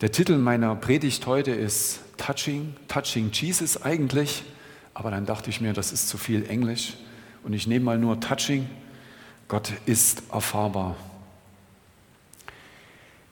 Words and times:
Der 0.00 0.10
Titel 0.10 0.38
meiner 0.38 0.74
Predigt 0.76 1.26
heute 1.26 1.50
ist 1.50 2.00
Touching, 2.16 2.74
Touching 2.88 3.30
Jesus 3.32 3.82
eigentlich, 3.82 4.44
aber 4.94 5.10
dann 5.10 5.26
dachte 5.26 5.50
ich 5.50 5.60
mir, 5.60 5.74
das 5.74 5.92
ist 5.92 6.08
zu 6.08 6.16
viel 6.16 6.48
Englisch 6.48 6.94
und 7.42 7.52
ich 7.52 7.66
nehme 7.66 7.84
mal 7.84 7.98
nur 7.98 8.18
Touching. 8.18 8.66
Gott 9.46 9.72
ist 9.84 10.22
erfahrbar. 10.32 10.96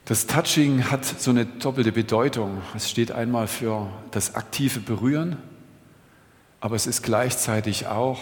Das 0.05 0.27
Touching 0.27 0.91
hat 0.91 1.05
so 1.05 1.31
eine 1.31 1.47
doppelte 1.47 1.91
Bedeutung. 1.91 2.61
Es 2.75 2.87
steht 2.87 3.11
einmal 3.11 3.47
für 3.47 3.89
das 4.11 4.35
aktive 4.35 4.79
Berühren, 4.79 5.37
aber 6.59 6.75
es 6.75 6.85
ist 6.85 7.01
gleichzeitig 7.01 7.87
auch 7.87 8.19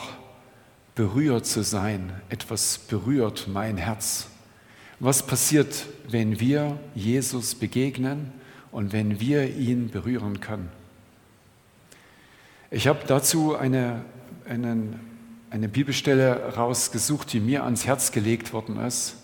berührt 0.95 1.45
zu 1.45 1.63
sein. 1.63 2.13
Etwas 2.29 2.77
berührt 2.77 3.49
mein 3.51 3.75
Herz. 3.75 4.27
Was 4.99 5.21
passiert, 5.21 5.85
wenn 6.07 6.39
wir 6.39 6.79
Jesus 6.95 7.53
begegnen 7.53 8.33
und 8.71 8.93
wenn 8.93 9.19
wir 9.19 9.55
ihn 9.55 9.91
berühren 9.91 10.39
können? 10.39 10.71
Ich 12.71 12.87
habe 12.87 13.01
dazu 13.05 13.55
eine, 13.55 14.01
einen, 14.49 14.99
eine 15.51 15.69
Bibelstelle 15.69 16.55
rausgesucht, 16.55 17.31
die 17.31 17.39
mir 17.39 17.63
ans 17.63 17.85
Herz 17.85 18.11
gelegt 18.11 18.53
worden 18.53 18.79
ist. 18.79 19.17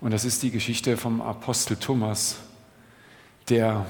Und 0.00 0.12
das 0.12 0.24
ist 0.24 0.42
die 0.42 0.50
Geschichte 0.50 0.96
vom 0.96 1.20
Apostel 1.20 1.76
Thomas, 1.76 2.36
der 3.50 3.84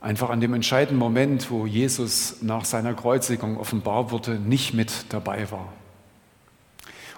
einfach 0.00 0.30
an 0.30 0.40
dem 0.40 0.54
entscheidenden 0.54 0.98
Moment, 0.98 1.50
wo 1.50 1.66
Jesus 1.66 2.36
nach 2.40 2.64
seiner 2.64 2.94
Kreuzigung 2.94 3.58
offenbar 3.58 4.12
wurde, 4.12 4.38
nicht 4.38 4.74
mit 4.74 5.06
dabei 5.08 5.50
war. 5.50 5.72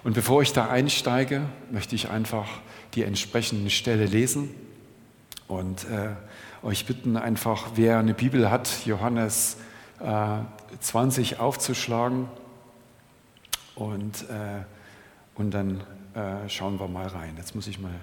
Und 0.03 0.13
bevor 0.13 0.41
ich 0.41 0.51
da 0.51 0.67
einsteige, 0.67 1.43
möchte 1.69 1.93
ich 1.93 2.09
einfach 2.09 2.47
die 2.93 3.03
entsprechende 3.03 3.69
Stelle 3.69 4.05
lesen 4.05 4.49
und 5.47 5.85
äh, 5.89 6.15
euch 6.63 6.85
bitten, 6.85 7.17
einfach, 7.17 7.71
wer 7.75 7.99
eine 7.99 8.13
Bibel 8.13 8.51
hat, 8.51 8.85
Johannes 8.85 9.57
äh, 9.99 10.37
20 10.79 11.39
aufzuschlagen 11.39 12.27
und, 13.75 14.29
äh, 14.29 14.63
und 15.35 15.51
dann 15.51 15.81
äh, 16.13 16.47
schauen 16.49 16.79
wir 16.79 16.87
mal 16.87 17.07
rein. 17.07 17.35
Jetzt 17.37 17.55
muss 17.55 17.67
ich 17.67 17.79
mal 17.79 17.99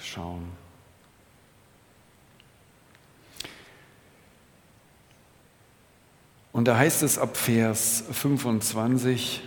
schauen. 0.00 0.48
Und 6.52 6.66
da 6.66 6.76
heißt 6.76 7.02
es 7.02 7.18
ab 7.18 7.36
Vers 7.36 8.04
25, 8.10 9.42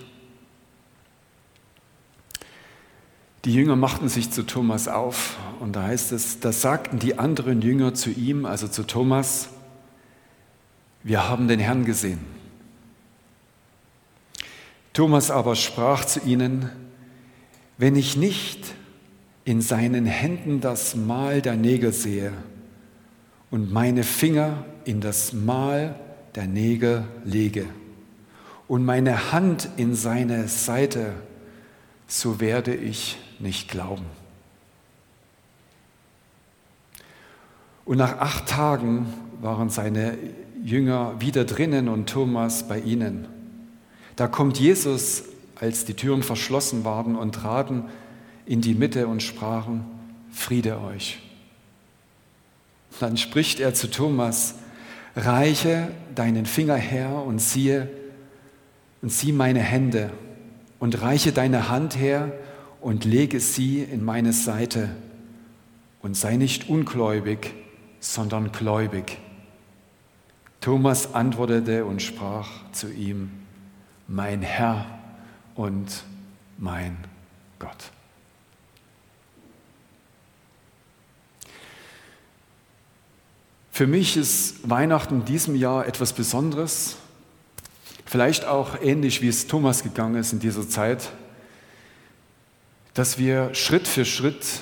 die 3.46 3.54
Jünger 3.54 3.76
machten 3.76 4.08
sich 4.08 4.32
zu 4.32 4.44
Thomas 4.44 4.88
auf 4.88 5.38
und 5.60 5.76
da 5.76 5.84
heißt 5.84 6.14
es, 6.14 6.40
da 6.40 6.52
sagten 6.52 7.00
die 7.00 7.20
anderen 7.20 7.62
Jünger 7.62 7.94
zu 7.94 8.10
ihm, 8.10 8.46
also 8.46 8.68
zu 8.68 8.84
Thomas, 8.84 9.50
wir 11.04 11.28
haben 11.28 11.50
den 11.50 11.60
Herrn 11.60 11.84
gesehen. 11.84 12.20
Thomas 14.94 15.30
aber 15.30 15.56
sprach 15.56 16.06
zu 16.06 16.22
ihnen, 16.22 16.70
wenn 17.78 17.96
ich 17.96 18.16
nicht 18.16 18.76
in 19.44 19.60
seinen 19.60 20.06
Händen 20.06 20.62
das 20.62 20.96
Mal 20.96 21.42
der 21.42 21.58
Nägel 21.58 21.92
sehe 21.92 22.32
und 23.52 23.74
meine 23.74 24.04
Finger 24.04 24.64
in 24.86 25.02
das 25.02 25.34
Mal 25.34 26.00
der 26.36 26.48
Nägel 26.48 27.06
lege 27.26 27.66
und 28.70 28.86
meine 28.86 29.34
Hand 29.34 29.68
in 29.76 29.96
seine 29.96 30.48
Seite, 30.48 31.14
so 32.08 32.40
werde 32.40 32.74
ich 32.74 33.18
nicht 33.44 33.70
glauben. 33.70 34.06
Und 37.86 37.98
nach 37.98 38.18
acht 38.18 38.48
Tagen 38.48 39.14
waren 39.42 39.70
seine 39.70 40.18
Jünger 40.64 41.20
wieder 41.20 41.44
drinnen 41.44 41.90
und 41.90 42.10
Thomas 42.10 42.68
bei 42.68 42.80
ihnen. 42.80 43.28
Da 44.16 44.28
kommt 44.28 44.58
Jesus 44.60 45.26
als 45.56 45.86
die 45.86 45.94
Türen 45.94 46.24
verschlossen 46.24 46.86
waren 46.86 47.16
und 47.16 47.36
traten 47.36 47.86
in 48.46 48.62
die 48.62 48.74
Mitte 48.74 49.08
und 49.08 49.22
sprachen, 49.22 49.86
Friede 50.32 50.82
euch. 50.82 51.20
Dann 53.00 53.18
spricht 53.18 53.60
er 53.60 53.74
zu 53.74 53.90
Thomas, 53.90 54.56
reiche 55.16 55.90
deinen 56.16 56.46
Finger 56.46 56.76
her 56.76 57.24
und 57.26 57.40
siehe 57.40 57.90
und 59.02 59.12
sieh 59.12 59.32
meine 59.32 59.60
Hände 59.60 60.12
und 60.80 61.02
reiche 61.02 61.32
deine 61.32 61.70
Hand 61.70 61.98
her 61.98 62.32
und 62.84 63.06
lege 63.06 63.40
sie 63.40 63.82
in 63.82 64.04
meine 64.04 64.34
Seite 64.34 64.90
und 66.02 66.18
sei 66.18 66.36
nicht 66.36 66.68
ungläubig, 66.68 67.54
sondern 68.02 68.52
gläubig. 68.52 69.18
Thomas 70.60 71.14
antwortete 71.14 71.86
und 71.86 72.02
sprach 72.02 72.50
zu 72.74 72.92
ihm, 72.92 73.32
mein 74.10 74.42
Herr 74.42 74.86
und 75.56 76.04
mein 76.58 76.98
Gott. 77.58 77.92
Für 83.72 83.88
mich 83.88 84.18
ist 84.18 84.70
Weihnachten 84.70 85.22
in 85.22 85.26
diesem 85.26 85.56
Jahr 85.56 85.88
etwas 85.88 86.12
Besonderes, 86.12 86.98
vielleicht 88.06 88.44
auch 88.44 88.82
ähnlich 88.82 89.22
wie 89.22 89.30
es 89.30 89.48
Thomas 89.48 89.84
gegangen 89.84 90.16
ist 90.16 90.34
in 90.34 90.40
dieser 90.40 90.68
Zeit, 90.68 91.14
dass 92.94 93.18
wir 93.18 93.54
Schritt 93.54 93.88
für 93.88 94.06
Schritt 94.06 94.62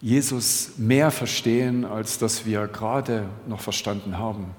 Jesus 0.00 0.72
mehr 0.76 1.10
verstehen, 1.10 1.84
als 1.84 2.18
dass 2.18 2.44
wir 2.44 2.66
gerade 2.66 3.26
noch 3.48 3.60
verstanden 3.60 4.18
haben. 4.18 4.54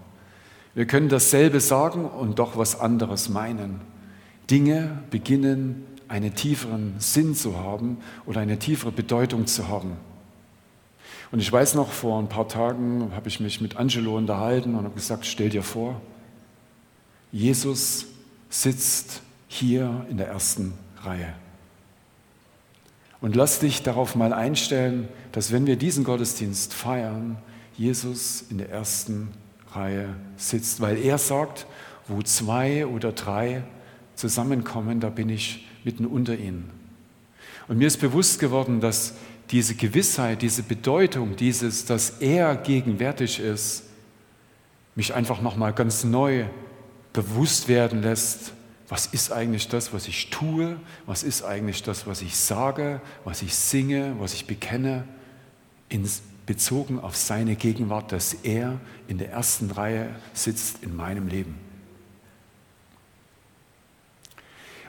Wir 0.73 0.85
können 0.85 1.07
dasselbe 1.07 1.61
sagen 1.61 2.05
und 2.05 2.39
doch 2.39 2.57
was 2.57 2.79
anderes 2.79 3.29
meinen. 3.29 3.79
Dinge 4.49 5.03
beginnen 5.09 5.85
einen 6.07 6.35
tieferen 6.35 6.95
Sinn 6.97 7.35
zu 7.35 7.57
haben 7.57 7.97
oder 8.25 8.41
eine 8.41 8.59
tiefere 8.59 8.91
Bedeutung 8.91 9.47
zu 9.47 9.67
haben. 9.67 9.93
Und 11.31 11.39
ich 11.39 11.51
weiß 11.51 11.75
noch, 11.75 11.91
vor 11.91 12.19
ein 12.19 12.29
paar 12.29 12.47
Tagen 12.47 13.11
habe 13.15 13.27
ich 13.27 13.39
mich 13.39 13.61
mit 13.61 13.77
Angelo 13.77 14.17
unterhalten 14.17 14.75
und 14.75 14.83
habe 14.83 14.95
gesagt, 14.95 15.25
stell 15.25 15.49
dir 15.49 15.63
vor, 15.63 16.01
Jesus 17.31 18.05
sitzt 18.49 19.21
hier 19.47 20.05
in 20.09 20.17
der 20.17 20.27
ersten 20.27 20.73
Reihe. 21.03 21.33
Und 23.25 23.35
lass 23.35 23.57
dich 23.57 23.81
darauf 23.81 24.15
mal 24.15 24.33
einstellen, 24.33 25.07
dass 25.31 25.51
wenn 25.51 25.65
wir 25.65 25.77
diesen 25.77 26.03
Gottesdienst 26.03 26.75
feiern, 26.75 27.37
Jesus 27.75 28.45
in 28.51 28.59
der 28.59 28.69
ersten 28.69 29.29
Reihe 29.71 30.09
sitzt, 30.37 30.79
weil 30.79 31.03
er 31.03 31.17
sagt, 31.17 31.65
wo 32.07 32.21
zwei 32.21 32.85
oder 32.85 33.13
drei 33.13 33.63
zusammenkommen, 34.13 34.99
da 34.99 35.09
bin 35.09 35.29
ich 35.29 35.67
mitten 35.83 36.05
unter 36.05 36.37
ihnen. 36.37 36.69
Und 37.67 37.79
mir 37.79 37.87
ist 37.87 37.99
bewusst 37.99 38.37
geworden, 38.37 38.79
dass 38.79 39.15
diese 39.49 39.73
Gewissheit, 39.73 40.43
diese 40.43 40.61
Bedeutung, 40.61 41.35
dieses, 41.35 41.85
dass 41.85 42.19
er 42.19 42.55
gegenwärtig 42.55 43.39
ist, 43.39 43.85
mich 44.93 45.15
einfach 45.15 45.41
nochmal 45.41 45.73
ganz 45.73 46.03
neu 46.03 46.45
bewusst 47.11 47.69
werden 47.69 48.03
lässt, 48.03 48.53
was 48.87 49.07
ist 49.07 49.31
eigentlich 49.31 49.67
das, 49.67 49.93
was 49.93 50.07
ich 50.07 50.29
tue, 50.29 50.79
was 51.05 51.23
ist 51.23 51.43
eigentlich 51.43 51.83
das, 51.83 52.05
was 52.05 52.21
ich 52.21 52.37
sage, 52.37 53.01
was 53.23 53.41
ich 53.41 53.55
singe, 53.55 54.15
was 54.19 54.33
ich 54.33 54.45
bekenne, 54.45 55.05
ins, 55.89 56.21
bezogen 56.45 56.99
auf 56.99 57.15
seine 57.15 57.55
Gegenwart, 57.55 58.11
dass 58.11 58.33
er 58.43 58.79
in 59.07 59.17
der 59.17 59.31
ersten 59.31 59.71
Reihe 59.71 60.09
sitzt 60.33 60.83
in 60.83 60.95
meinem 60.95 61.27
Leben. 61.27 61.57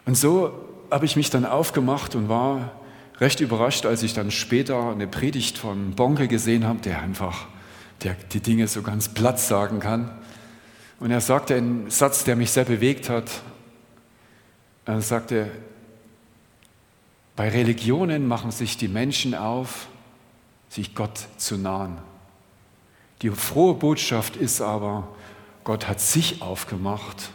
Und 0.04 0.16
so 0.16 0.52
habe 0.90 1.06
ich 1.06 1.16
mich 1.16 1.30
dann 1.30 1.46
aufgemacht 1.46 2.14
und 2.14 2.28
war 2.28 2.72
recht 3.18 3.40
überrascht, 3.40 3.86
als 3.86 4.02
ich 4.02 4.12
dann 4.12 4.30
später 4.30 4.90
eine 4.90 5.06
Predigt 5.06 5.58
von 5.58 5.92
Bonke 5.92 6.28
gesehen 6.28 6.66
habe, 6.66 6.80
der 6.80 7.00
einfach 7.00 7.46
der 8.02 8.14
die 8.32 8.40
Dinge 8.40 8.68
so 8.68 8.82
ganz 8.82 9.08
platt 9.08 9.40
sagen 9.40 9.80
kann. 9.80 10.10
Und 11.00 11.10
er 11.10 11.20
sagte 11.20 11.54
einen 11.54 11.90
Satz, 11.90 12.24
der 12.24 12.36
mich 12.36 12.50
sehr 12.50 12.64
bewegt 12.64 13.08
hat. 13.08 13.30
Er 14.86 15.00
sagte, 15.02 15.50
bei 17.34 17.48
Religionen 17.48 18.26
machen 18.26 18.52
sich 18.52 18.76
die 18.76 18.88
Menschen 18.88 19.34
auf, 19.34 19.88
sich 20.68 20.94
Gott 20.94 21.26
zu 21.36 21.58
nahen. 21.58 21.98
Die 23.22 23.30
frohe 23.30 23.74
Botschaft 23.74 24.36
ist 24.36 24.60
aber, 24.60 25.08
Gott 25.64 25.88
hat 25.88 26.00
sich 26.00 26.40
aufgemacht 26.40 27.30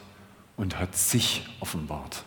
und 0.55 0.79
hat 0.79 0.95
sich 0.95 1.45
offenbart. 1.59 2.23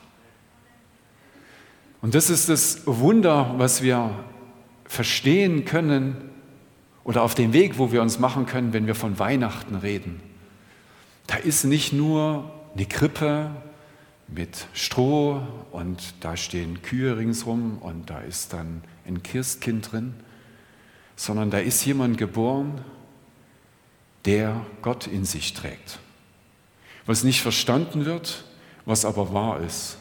Und 2.02 2.14
das 2.14 2.28
ist 2.28 2.50
das 2.50 2.82
Wunder, 2.86 3.54
was 3.56 3.82
wir 3.82 4.10
verstehen 4.84 5.64
können 5.64 6.16
oder 7.02 7.22
auf 7.22 7.34
dem 7.34 7.54
Weg, 7.54 7.78
wo 7.78 7.92
wir 7.92 8.02
uns 8.02 8.18
machen 8.18 8.44
können, 8.44 8.74
wenn 8.74 8.86
wir 8.86 8.94
von 8.94 9.18
Weihnachten 9.18 9.76
reden. 9.76 10.20
Da 11.26 11.36
ist 11.36 11.64
nicht 11.64 11.94
nur 11.94 12.52
eine 12.74 12.84
Krippe 12.84 13.50
mit 14.28 14.66
Stroh 14.72 15.42
und 15.70 16.14
da 16.20 16.36
stehen 16.36 16.82
Kühe 16.82 17.16
ringsrum 17.16 17.78
und 17.78 18.10
da 18.10 18.20
ist 18.20 18.52
dann 18.52 18.82
ein 19.06 19.22
Kirstkind 19.22 19.92
drin, 19.92 20.14
sondern 21.16 21.50
da 21.50 21.58
ist 21.58 21.84
jemand 21.84 22.18
geboren, 22.18 22.80
der 24.24 24.64
Gott 24.82 25.06
in 25.06 25.24
sich 25.24 25.52
trägt. 25.52 25.98
Was 27.06 27.24
nicht 27.24 27.42
verstanden 27.42 28.06
wird, 28.06 28.44
was 28.86 29.04
aber 29.04 29.32
wahr 29.32 29.60
ist. 29.60 29.98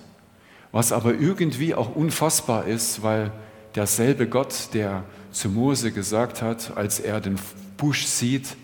Was 0.72 0.92
aber 0.92 1.14
irgendwie 1.14 1.76
auch 1.76 1.96
unfassbar 1.96 2.66
ist, 2.66 3.04
weil 3.04 3.32
derselbe 3.76 4.28
Gott, 4.28 4.70
der 4.74 5.04
zu 5.32 5.50
Mose 5.50 5.92
gesagt 5.92 6.42
hat, 6.42 6.76
als 6.78 7.00
er 7.00 7.20
den 7.20 7.38
Busch 7.78 8.06
sieht, 8.06 8.56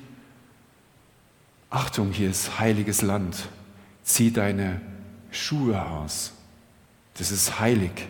Achtung, 1.70 2.12
hier 2.12 2.30
ist 2.30 2.60
heiliges 2.60 3.02
Land, 3.02 3.48
zieh 4.04 4.32
deine 4.32 4.82
Schuhe 5.32 5.86
aus. 5.86 6.34
Das 7.18 7.32
ist 7.32 7.60
heilig. 7.60 8.08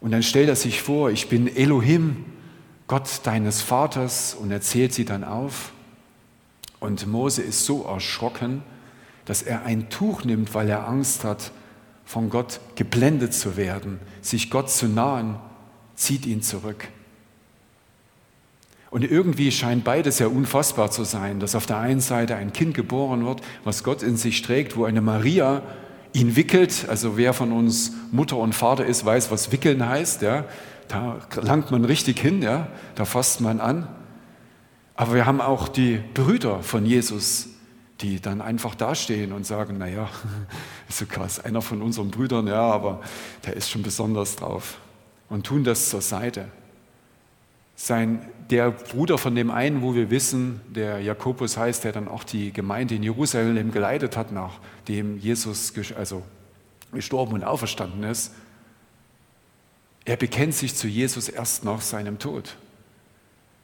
Und 0.00 0.12
dann 0.12 0.22
stellt 0.22 0.48
er 0.48 0.56
sich 0.56 0.82
vor, 0.82 1.10
ich 1.10 1.28
bin 1.28 1.54
Elohim, 1.54 2.24
Gott 2.86 3.20
deines 3.24 3.62
Vaters, 3.62 4.34
und 4.34 4.50
er 4.50 4.60
zählt 4.60 4.92
sie 4.92 5.04
dann 5.04 5.24
auf. 5.24 5.72
Und 6.78 7.06
Mose 7.06 7.42
ist 7.42 7.64
so 7.64 7.84
erschrocken, 7.84 8.62
dass 9.24 9.42
er 9.42 9.64
ein 9.64 9.90
Tuch 9.90 10.24
nimmt, 10.24 10.54
weil 10.54 10.68
er 10.68 10.86
Angst 10.86 11.24
hat, 11.24 11.50
von 12.04 12.30
Gott 12.30 12.60
geblendet 12.76 13.34
zu 13.34 13.56
werden, 13.56 13.98
sich 14.20 14.50
Gott 14.50 14.70
zu 14.70 14.86
nahen, 14.86 15.36
zieht 15.96 16.24
ihn 16.24 16.42
zurück. 16.42 16.86
Und 18.90 19.02
irgendwie 19.02 19.50
scheint 19.50 19.82
beides 19.82 20.20
ja 20.20 20.28
unfassbar 20.28 20.92
zu 20.92 21.02
sein, 21.02 21.40
dass 21.40 21.56
auf 21.56 21.66
der 21.66 21.78
einen 21.78 22.00
Seite 22.00 22.36
ein 22.36 22.52
Kind 22.52 22.74
geboren 22.74 23.26
wird, 23.26 23.40
was 23.64 23.82
Gott 23.82 24.04
in 24.04 24.16
sich 24.16 24.42
trägt, 24.42 24.76
wo 24.76 24.84
eine 24.84 25.00
Maria 25.00 25.62
ihn 26.16 26.34
wickelt. 26.34 26.86
Also 26.88 27.16
wer 27.16 27.32
von 27.34 27.52
uns 27.52 27.92
Mutter 28.10 28.38
und 28.38 28.54
Vater 28.54 28.86
ist, 28.86 29.04
weiß, 29.04 29.30
was 29.30 29.52
wickeln 29.52 29.86
heißt. 29.86 30.22
Ja? 30.22 30.44
Da 30.88 31.20
langt 31.36 31.70
man 31.70 31.84
richtig 31.84 32.18
hin, 32.18 32.42
ja? 32.42 32.68
da 32.94 33.04
fasst 33.04 33.40
man 33.40 33.60
an. 33.60 33.86
Aber 34.94 35.14
wir 35.14 35.26
haben 35.26 35.42
auch 35.42 35.68
die 35.68 36.00
Brüder 36.14 36.62
von 36.62 36.86
Jesus, 36.86 37.48
die 38.00 38.20
dann 38.20 38.40
einfach 38.40 38.74
dastehen 38.74 39.32
und 39.32 39.44
sagen, 39.44 39.76
naja, 39.76 40.08
ist 40.88 40.98
so 40.98 41.06
krass, 41.06 41.38
einer 41.38 41.60
von 41.60 41.82
unseren 41.82 42.10
Brüdern, 42.10 42.46
ja, 42.46 42.62
aber 42.62 43.00
der 43.44 43.54
ist 43.54 43.70
schon 43.70 43.82
besonders 43.82 44.36
drauf. 44.36 44.78
Und 45.28 45.44
tun 45.44 45.64
das 45.64 45.90
zur 45.90 46.00
Seite. 46.00 46.48
Sein, 47.74 48.26
der 48.50 48.70
Bruder 48.70 49.18
von 49.18 49.34
dem 49.34 49.50
einen, 49.50 49.82
wo 49.82 49.94
wir 49.94 50.10
wissen, 50.10 50.60
der 50.68 51.00
Jakobus 51.00 51.56
heißt, 51.56 51.84
der 51.84 51.92
dann 51.92 52.08
auch 52.08 52.24
die 52.24 52.52
Gemeinde 52.52 52.94
in 52.94 53.02
Jerusalem 53.02 53.72
geleitet 53.72 54.16
hat, 54.16 54.32
nachdem 54.32 55.18
Jesus 55.18 55.72
also 55.96 56.22
gestorben 56.92 57.34
und 57.34 57.44
auferstanden 57.44 58.04
ist, 58.04 58.32
er 60.04 60.16
bekennt 60.16 60.54
sich 60.54 60.74
zu 60.76 60.86
Jesus 60.86 61.28
erst 61.28 61.64
nach 61.64 61.80
seinem 61.80 62.18
Tod. 62.18 62.56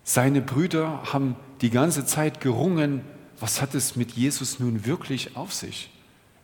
Seine 0.02 0.40
Brüder 0.40 1.12
haben 1.12 1.37
die 1.61 1.70
ganze 1.70 2.05
Zeit 2.05 2.40
gerungen, 2.40 3.02
was 3.38 3.62
hat 3.62 3.75
es 3.75 3.94
mit 3.94 4.12
Jesus 4.12 4.58
nun 4.58 4.84
wirklich 4.84 5.37
auf 5.37 5.52
sich? 5.52 5.90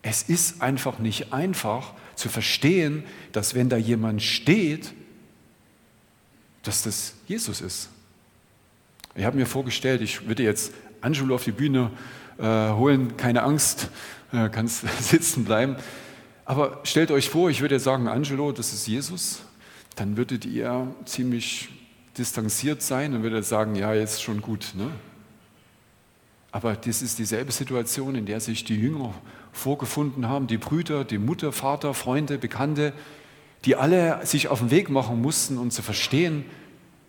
Es 0.03 0.23
ist 0.23 0.63
einfach 0.63 1.01
nicht 1.01 1.33
einfach 1.33 1.93
zu 2.15 2.29
verstehen, 2.29 3.03
dass 3.33 3.55
wenn 3.57 3.69
da 3.69 3.77
jemand 3.77 4.23
steht, 4.23 4.95
dass 6.63 6.83
das 6.83 7.15
Jesus 7.27 7.61
ist. 7.61 7.91
Ich 9.19 9.25
habe 9.25 9.37
mir 9.37 9.47
vorgestellt, 9.47 10.01
ich 10.01 10.29
würde 10.29 10.45
jetzt 10.45 10.73
Angelo 11.01 11.35
auf 11.35 11.43
die 11.43 11.51
Bühne 11.51 11.91
äh, 12.39 12.71
holen, 12.71 13.17
keine 13.17 13.43
Angst, 13.43 13.91
äh, 14.33 14.49
kannst 14.49 14.85
sitzen 15.03 15.45
bleiben. 15.45 15.75
Aber 16.45 16.79
stellt 16.85 17.11
euch 17.11 17.29
vor, 17.29 17.51
ich 17.51 17.61
würde 17.61 17.81
sagen, 17.81 18.07
Angelo, 18.07 18.53
das 18.53 18.73
ist 18.73 18.87
Jesus, 18.87 19.43
dann 19.97 20.17
würdet 20.17 20.45
ihr 20.45 20.87
ziemlich 21.05 21.69
distanziert 22.17 22.81
sein 22.81 23.13
und 23.13 23.25
würde 23.25 23.43
sagen, 23.43 23.75
ja, 23.75 23.93
jetzt 23.93 24.23
schon 24.23 24.41
gut. 24.41 24.75
Ne? 24.77 24.89
Aber 26.53 26.77
das 26.77 27.03
ist 27.03 27.19
dieselbe 27.19 27.51
Situation, 27.51 28.15
in 28.15 28.25
der 28.25 28.39
sich 28.39 28.63
die 28.63 28.77
Jünger 28.77 29.13
vorgefunden 29.51 30.29
haben, 30.29 30.47
die 30.47 30.59
Brüder, 30.59 31.03
die 31.03 31.19
Mutter, 31.19 31.51
Vater, 31.51 31.93
Freunde, 31.93 32.39
Bekannte, 32.39 32.93
die 33.65 33.75
alle 33.75 34.25
sich 34.25 34.47
auf 34.47 34.61
den 34.61 34.71
Weg 34.71 34.91
machen 34.91 35.21
mussten, 35.21 35.59
um 35.59 35.73
zu 35.73 35.83
verstehen, 35.83 36.45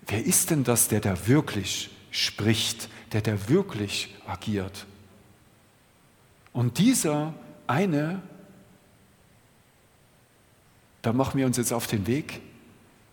wer 0.07 0.25
ist 0.25 0.50
denn 0.50 0.63
das, 0.63 0.88
der 0.88 1.01
da 1.01 1.27
wirklich 1.27 1.91
spricht, 2.11 2.89
der 3.11 3.21
da 3.21 3.50
wirklich 3.50 4.15
agiert. 4.27 4.85
Und 6.53 6.77
dieser 6.77 7.33
eine, 7.67 8.21
da 11.01 11.13
machen 11.13 11.38
wir 11.38 11.45
uns 11.45 11.57
jetzt 11.57 11.71
auf 11.71 11.88
den 11.88 12.07
Weg, 12.07 12.41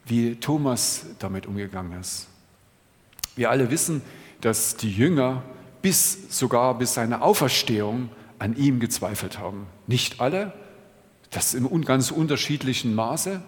wie 0.06 0.36
Thomas 0.36 1.06
damit 1.18 1.46
umgegangen 1.46 2.00
ist. 2.00 2.28
Wir 3.34 3.50
alle 3.50 3.70
wissen, 3.70 4.02
dass 4.40 4.76
die 4.76 4.90
Jünger 4.90 5.42
bis 5.82 6.36
sogar 6.36 6.78
bis 6.78 6.94
seine 6.94 7.22
Auferstehung 7.22 8.08
an 8.38 8.56
ihm 8.56 8.80
gezweifelt 8.80 9.38
haben. 9.38 9.66
Nicht 9.86 10.20
alle, 10.20 10.52
das 11.30 11.54
im 11.54 11.84
ganz 11.84 12.10
unterschiedlichen 12.10 12.94
Maße, 12.94 13.42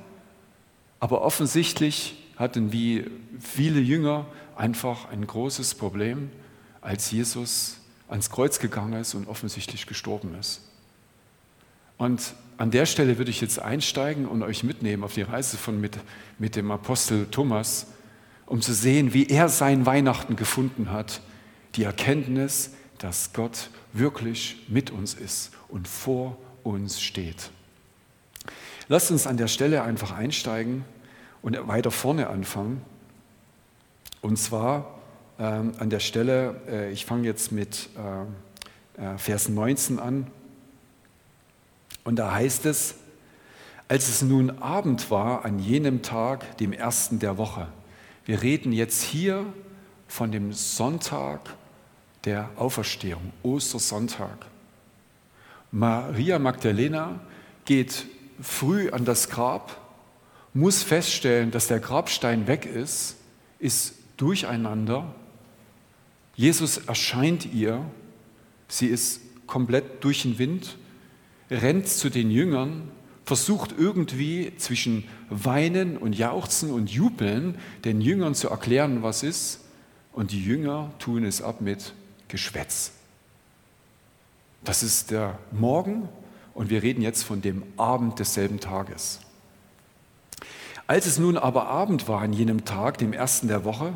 aber 1.00 1.22
offensichtlich 1.22 2.16
hatten 2.36 2.72
wie 2.72 3.10
viele 3.40 3.80
Jünger 3.80 4.26
einfach 4.58 5.08
ein 5.10 5.26
großes 5.26 5.74
Problem, 5.74 6.30
als 6.80 7.10
Jesus 7.10 7.78
ans 8.08 8.30
Kreuz 8.30 8.58
gegangen 8.58 8.94
ist 8.94 9.14
und 9.14 9.28
offensichtlich 9.28 9.86
gestorben 9.86 10.34
ist. 10.38 10.62
Und 11.96 12.34
an 12.56 12.70
der 12.70 12.86
Stelle 12.86 13.18
würde 13.18 13.30
ich 13.30 13.40
jetzt 13.40 13.60
einsteigen 13.60 14.26
und 14.26 14.42
euch 14.42 14.64
mitnehmen 14.64 15.04
auf 15.04 15.14
die 15.14 15.22
Reise 15.22 15.56
von 15.56 15.80
mit, 15.80 15.98
mit 16.38 16.56
dem 16.56 16.70
Apostel 16.70 17.26
Thomas, 17.30 17.86
um 18.46 18.60
zu 18.60 18.72
sehen, 18.72 19.12
wie 19.12 19.26
er 19.26 19.48
sein 19.48 19.86
Weihnachten 19.86 20.36
gefunden 20.36 20.90
hat. 20.90 21.20
Die 21.74 21.84
Erkenntnis, 21.84 22.70
dass 22.98 23.32
Gott 23.32 23.70
wirklich 23.92 24.64
mit 24.68 24.90
uns 24.90 25.14
ist 25.14 25.52
und 25.68 25.86
vor 25.86 26.36
uns 26.64 27.00
steht. 27.00 27.50
Lasst 28.88 29.10
uns 29.10 29.26
an 29.26 29.36
der 29.36 29.48
Stelle 29.48 29.82
einfach 29.82 30.12
einsteigen 30.12 30.84
und 31.42 31.56
weiter 31.68 31.90
vorne 31.90 32.28
anfangen. 32.28 32.82
Und 34.20 34.36
zwar 34.38 34.98
ähm, 35.38 35.72
an 35.78 35.90
der 35.90 36.00
Stelle, 36.00 36.60
äh, 36.68 36.92
ich 36.92 37.06
fange 37.06 37.26
jetzt 37.26 37.52
mit 37.52 37.88
äh, 38.98 39.02
äh 39.02 39.18
Vers 39.18 39.48
19 39.48 39.98
an. 39.98 40.26
Und 42.04 42.16
da 42.16 42.32
heißt 42.32 42.66
es, 42.66 42.96
als 43.88 44.08
es 44.08 44.22
nun 44.22 44.58
Abend 44.58 45.10
war 45.10 45.44
an 45.44 45.58
jenem 45.58 46.02
Tag, 46.02 46.56
dem 46.58 46.72
ersten 46.72 47.18
der 47.18 47.38
Woche. 47.38 47.68
Wir 48.24 48.42
reden 48.42 48.72
jetzt 48.72 49.02
hier 49.02 49.46
von 50.08 50.32
dem 50.32 50.52
Sonntag 50.52 51.40
der 52.24 52.50
Auferstehung, 52.56 53.32
Ostersonntag. 53.42 54.46
Maria 55.70 56.38
Magdalena 56.38 57.20
geht 57.64 58.06
früh 58.40 58.90
an 58.90 59.04
das 59.04 59.28
Grab, 59.28 59.76
muss 60.54 60.82
feststellen, 60.82 61.50
dass 61.50 61.68
der 61.68 61.80
Grabstein 61.80 62.46
weg 62.46 62.66
ist, 62.66 63.16
ist 63.58 63.94
durcheinander. 64.18 65.14
Jesus 66.36 66.76
erscheint 66.76 67.52
ihr, 67.52 67.84
sie 68.68 68.86
ist 68.86 69.22
komplett 69.46 70.04
durch 70.04 70.22
den 70.22 70.38
Wind, 70.38 70.76
rennt 71.50 71.88
zu 71.88 72.10
den 72.10 72.30
Jüngern, 72.30 72.90
versucht 73.24 73.74
irgendwie 73.76 74.52
zwischen 74.58 75.04
Weinen 75.30 75.96
und 75.96 76.16
Jauchzen 76.16 76.70
und 76.70 76.90
Jubeln 76.90 77.56
den 77.84 78.00
Jüngern 78.00 78.34
zu 78.34 78.48
erklären, 78.48 79.02
was 79.02 79.22
ist, 79.22 79.64
und 80.12 80.32
die 80.32 80.44
Jünger 80.44 80.90
tun 80.98 81.24
es 81.24 81.40
ab 81.42 81.60
mit 81.60 81.94
Geschwätz. 82.28 82.92
Das 84.64 84.82
ist 84.82 85.10
der 85.10 85.38
Morgen 85.52 86.08
und 86.54 86.70
wir 86.70 86.82
reden 86.82 87.02
jetzt 87.02 87.22
von 87.22 87.40
dem 87.40 87.62
Abend 87.76 88.18
desselben 88.18 88.60
Tages. 88.60 89.20
Als 90.86 91.06
es 91.06 91.18
nun 91.18 91.36
aber 91.36 91.68
Abend 91.68 92.08
war 92.08 92.22
an 92.22 92.32
jenem 92.32 92.64
Tag, 92.64 92.98
dem 92.98 93.12
ersten 93.12 93.46
der 93.46 93.64
Woche, 93.64 93.92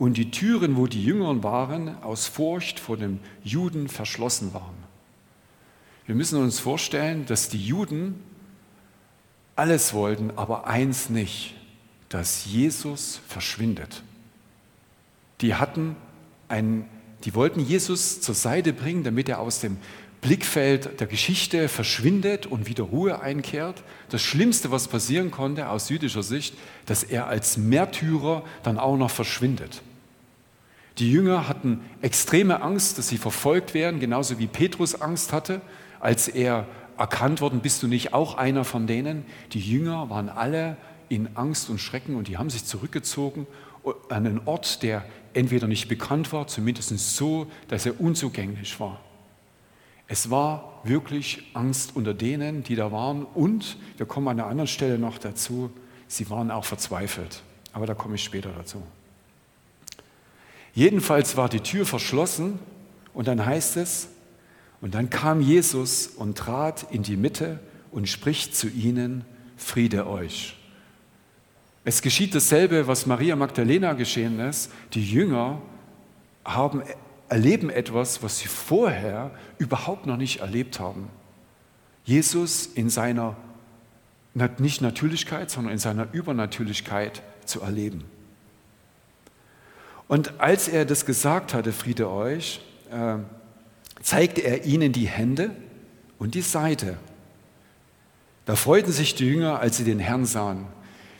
und 0.00 0.16
die 0.16 0.30
Türen, 0.30 0.78
wo 0.78 0.86
die 0.86 1.04
Jüngern 1.04 1.42
waren, 1.42 2.02
aus 2.02 2.26
Furcht 2.26 2.80
vor 2.80 2.96
den 2.96 3.20
Juden 3.44 3.86
verschlossen 3.86 4.54
waren, 4.54 4.74
wir 6.06 6.14
müssen 6.14 6.42
uns 6.42 6.58
vorstellen, 6.58 7.26
dass 7.26 7.50
die 7.50 7.62
Juden 7.62 8.14
alles 9.56 9.92
wollten, 9.92 10.32
aber 10.36 10.66
eins 10.66 11.10
nicht, 11.10 11.54
dass 12.08 12.46
Jesus 12.46 13.20
verschwindet. 13.28 14.02
Die 15.42 15.54
hatten 15.54 15.96
ein, 16.48 16.86
die 17.24 17.34
wollten 17.34 17.60
Jesus 17.60 18.22
zur 18.22 18.34
Seite 18.34 18.72
bringen, 18.72 19.04
damit 19.04 19.28
er 19.28 19.38
aus 19.38 19.60
dem 19.60 19.76
Blickfeld 20.22 20.98
der 20.98 21.06
Geschichte 21.08 21.68
verschwindet 21.68 22.46
und 22.46 22.66
wieder 22.66 22.84
Ruhe 22.84 23.20
einkehrt. 23.20 23.82
Das 24.08 24.22
Schlimmste, 24.22 24.70
was 24.70 24.88
passieren 24.88 25.30
konnte 25.30 25.68
aus 25.68 25.90
jüdischer 25.90 26.22
Sicht, 26.22 26.54
dass 26.86 27.04
er 27.04 27.26
als 27.26 27.58
Märtyrer 27.58 28.44
dann 28.62 28.78
auch 28.78 28.96
noch 28.96 29.10
verschwindet. 29.10 29.82
Die 31.00 31.10
Jünger 31.10 31.48
hatten 31.48 31.80
extreme 32.02 32.62
Angst, 32.62 32.98
dass 32.98 33.08
sie 33.08 33.16
verfolgt 33.16 33.74
werden, 33.74 34.00
genauso 34.00 34.38
wie 34.38 34.46
Petrus 34.46 35.00
Angst 35.00 35.32
hatte 35.32 35.60
als 35.98 36.28
er 36.28 36.66
erkannt 36.98 37.40
worden, 37.40 37.60
bist 37.60 37.82
du 37.82 37.86
nicht 37.86 38.12
auch 38.12 38.36
einer 38.36 38.64
von 38.64 38.86
denen? 38.86 39.24
Die 39.52 39.60
Jünger 39.60 40.10
waren 40.10 40.28
alle 40.28 40.76
in 41.08 41.36
Angst 41.36 41.70
und 41.70 41.78
Schrecken 41.78 42.16
und 42.16 42.28
die 42.28 42.38
haben 42.38 42.50
sich 42.50 42.64
zurückgezogen 42.64 43.46
an 44.08 44.26
einen 44.26 44.40
Ort, 44.46 44.82
der 44.82 45.04
entweder 45.32 45.66
nicht 45.66 45.88
bekannt 45.88 46.32
war, 46.32 46.46
zumindest 46.46 46.90
so, 46.98 47.46
dass 47.68 47.86
er 47.86 48.00
unzugänglich 48.00 48.78
war. 48.80 49.00
Es 50.06 50.30
war 50.30 50.80
wirklich 50.84 51.50
Angst 51.54 51.92
unter 51.94 52.14
denen, 52.14 52.62
die 52.62 52.74
da 52.74 52.92
waren 52.92 53.24
und, 53.24 53.78
wir 53.96 54.06
kommen 54.06 54.28
an 54.28 54.40
einer 54.40 54.48
anderen 54.48 54.68
Stelle 54.68 54.98
noch 54.98 55.18
dazu, 55.18 55.70
sie 56.08 56.28
waren 56.28 56.50
auch 56.50 56.64
verzweifelt. 56.64 57.42
Aber 57.72 57.86
da 57.86 57.94
komme 57.94 58.16
ich 58.16 58.24
später 58.24 58.50
dazu. 58.50 58.82
Jedenfalls 60.74 61.36
war 61.36 61.48
die 61.48 61.60
Tür 61.60 61.86
verschlossen 61.86 62.58
und 63.12 63.28
dann 63.28 63.44
heißt 63.44 63.76
es, 63.76 64.08
und 64.80 64.94
dann 64.94 65.10
kam 65.10 65.40
Jesus 65.40 66.06
und 66.06 66.38
trat 66.38 66.86
in 66.90 67.02
die 67.02 67.16
Mitte 67.16 67.60
und 67.90 68.08
spricht 68.08 68.56
zu 68.56 68.68
ihnen, 68.68 69.24
Friede 69.56 70.06
euch. 70.06 70.56
Es 71.84 72.00
geschieht 72.00 72.34
dasselbe, 72.34 72.86
was 72.86 73.06
Maria 73.06 73.36
Magdalena 73.36 73.92
geschehen 73.92 74.38
ist. 74.40 74.70
Die 74.94 75.04
Jünger 75.04 75.60
haben, 76.44 76.82
erleben 77.28 77.68
etwas, 77.68 78.22
was 78.22 78.38
sie 78.38 78.48
vorher 78.48 79.30
überhaupt 79.58 80.06
noch 80.06 80.16
nicht 80.16 80.40
erlebt 80.40 80.80
haben. 80.80 81.08
Jesus 82.04 82.66
in 82.66 82.90
seiner 82.90 83.36
nicht 84.58 84.80
Natürlichkeit, 84.80 85.50
sondern 85.50 85.72
in 85.72 85.78
seiner 85.78 86.12
Übernatürlichkeit 86.12 87.22
zu 87.44 87.60
erleben. 87.60 88.04
Und 90.10 90.40
als 90.40 90.66
er 90.66 90.84
das 90.86 91.06
gesagt 91.06 91.54
hatte, 91.54 91.72
Friede 91.72 92.10
euch, 92.10 92.60
äh, 92.90 93.18
zeigte 94.02 94.40
er 94.40 94.64
ihnen 94.64 94.90
die 94.90 95.06
Hände 95.06 95.52
und 96.18 96.34
die 96.34 96.40
Seite. 96.40 96.96
Da 98.44 98.56
freuten 98.56 98.90
sich 98.90 99.14
die 99.14 99.26
Jünger, 99.26 99.60
als 99.60 99.76
sie 99.76 99.84
den 99.84 100.00
Herrn 100.00 100.26
sahen. 100.26 100.66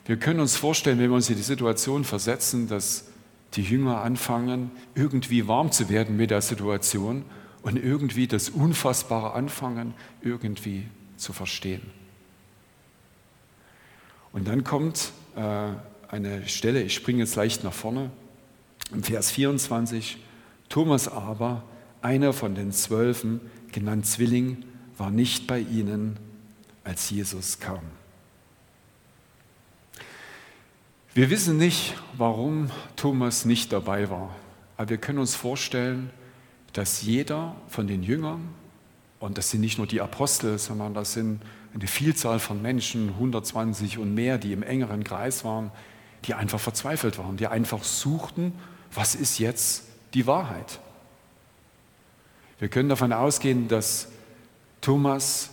Wir 0.05 0.17
können 0.17 0.41
uns 0.41 0.57
vorstellen, 0.57 0.99
wenn 0.99 1.09
wir 1.09 1.15
uns 1.15 1.29
in 1.29 1.37
die 1.37 1.41
Situation 1.41 2.03
versetzen, 2.03 2.67
dass 2.67 3.05
die 3.53 3.61
Jünger 3.61 4.01
anfangen, 4.01 4.71
irgendwie 4.93 5.47
warm 5.47 5.71
zu 5.71 5.87
werden 5.87 6.17
mit 6.17 6.29
der 6.29 6.41
Situation 6.41 7.23
und 7.61 7.81
irgendwie 7.81 8.27
das 8.27 8.49
Unfassbare 8.49 9.31
anfangen, 9.31 9.93
irgendwie 10.21 10.85
zu 11.15 11.31
verstehen. 11.31 11.83
Und 14.33 14.49
dann 14.49 14.65
kommt 14.65 15.13
äh, 15.37 15.69
eine 16.09 16.45
Stelle, 16.49 16.81
ich 16.81 16.93
springe 16.93 17.19
jetzt 17.19 17.37
leicht 17.37 17.63
nach 17.63 17.71
vorne, 17.71 18.11
im 18.91 19.03
Vers 19.03 19.31
24, 19.31 20.17
Thomas 20.69 21.07
aber, 21.07 21.63
einer 22.01 22.33
von 22.33 22.55
den 22.55 22.71
Zwölfen, 22.71 23.41
genannt 23.71 24.05
Zwilling, 24.05 24.63
war 24.97 25.11
nicht 25.11 25.47
bei 25.47 25.59
ihnen, 25.59 26.17
als 26.83 27.09
Jesus 27.09 27.59
kam. 27.59 27.81
Wir 31.13 31.29
wissen 31.29 31.57
nicht, 31.57 31.95
warum 32.17 32.71
Thomas 32.95 33.45
nicht 33.45 33.73
dabei 33.73 34.09
war, 34.09 34.35
aber 34.77 34.89
wir 34.89 34.97
können 34.97 35.19
uns 35.19 35.35
vorstellen, 35.35 36.09
dass 36.73 37.01
jeder 37.01 37.55
von 37.67 37.87
den 37.87 38.01
Jüngern, 38.01 38.47
und 39.19 39.37
das 39.37 39.51
sind 39.51 39.61
nicht 39.61 39.77
nur 39.77 39.87
die 39.87 40.01
Apostel, 40.01 40.57
sondern 40.57 40.93
das 40.93 41.13
sind 41.13 41.41
eine 41.73 41.87
Vielzahl 41.87 42.39
von 42.39 42.61
Menschen, 42.61 43.09
120 43.09 43.97
und 43.97 44.13
mehr, 44.13 44.37
die 44.37 44.53
im 44.53 44.63
engeren 44.63 45.03
Kreis 45.03 45.43
waren, 45.43 45.71
die 46.25 46.33
einfach 46.33 46.59
verzweifelt 46.59 47.17
waren, 47.17 47.37
die 47.37 47.47
einfach 47.47 47.83
suchten, 47.83 48.53
was 48.93 49.15
ist 49.15 49.39
jetzt 49.39 49.83
die 50.13 50.27
Wahrheit. 50.27 50.79
Wir 52.59 52.69
können 52.69 52.89
davon 52.89 53.13
ausgehen, 53.13 53.67
dass 53.67 54.09
Thomas 54.81 55.51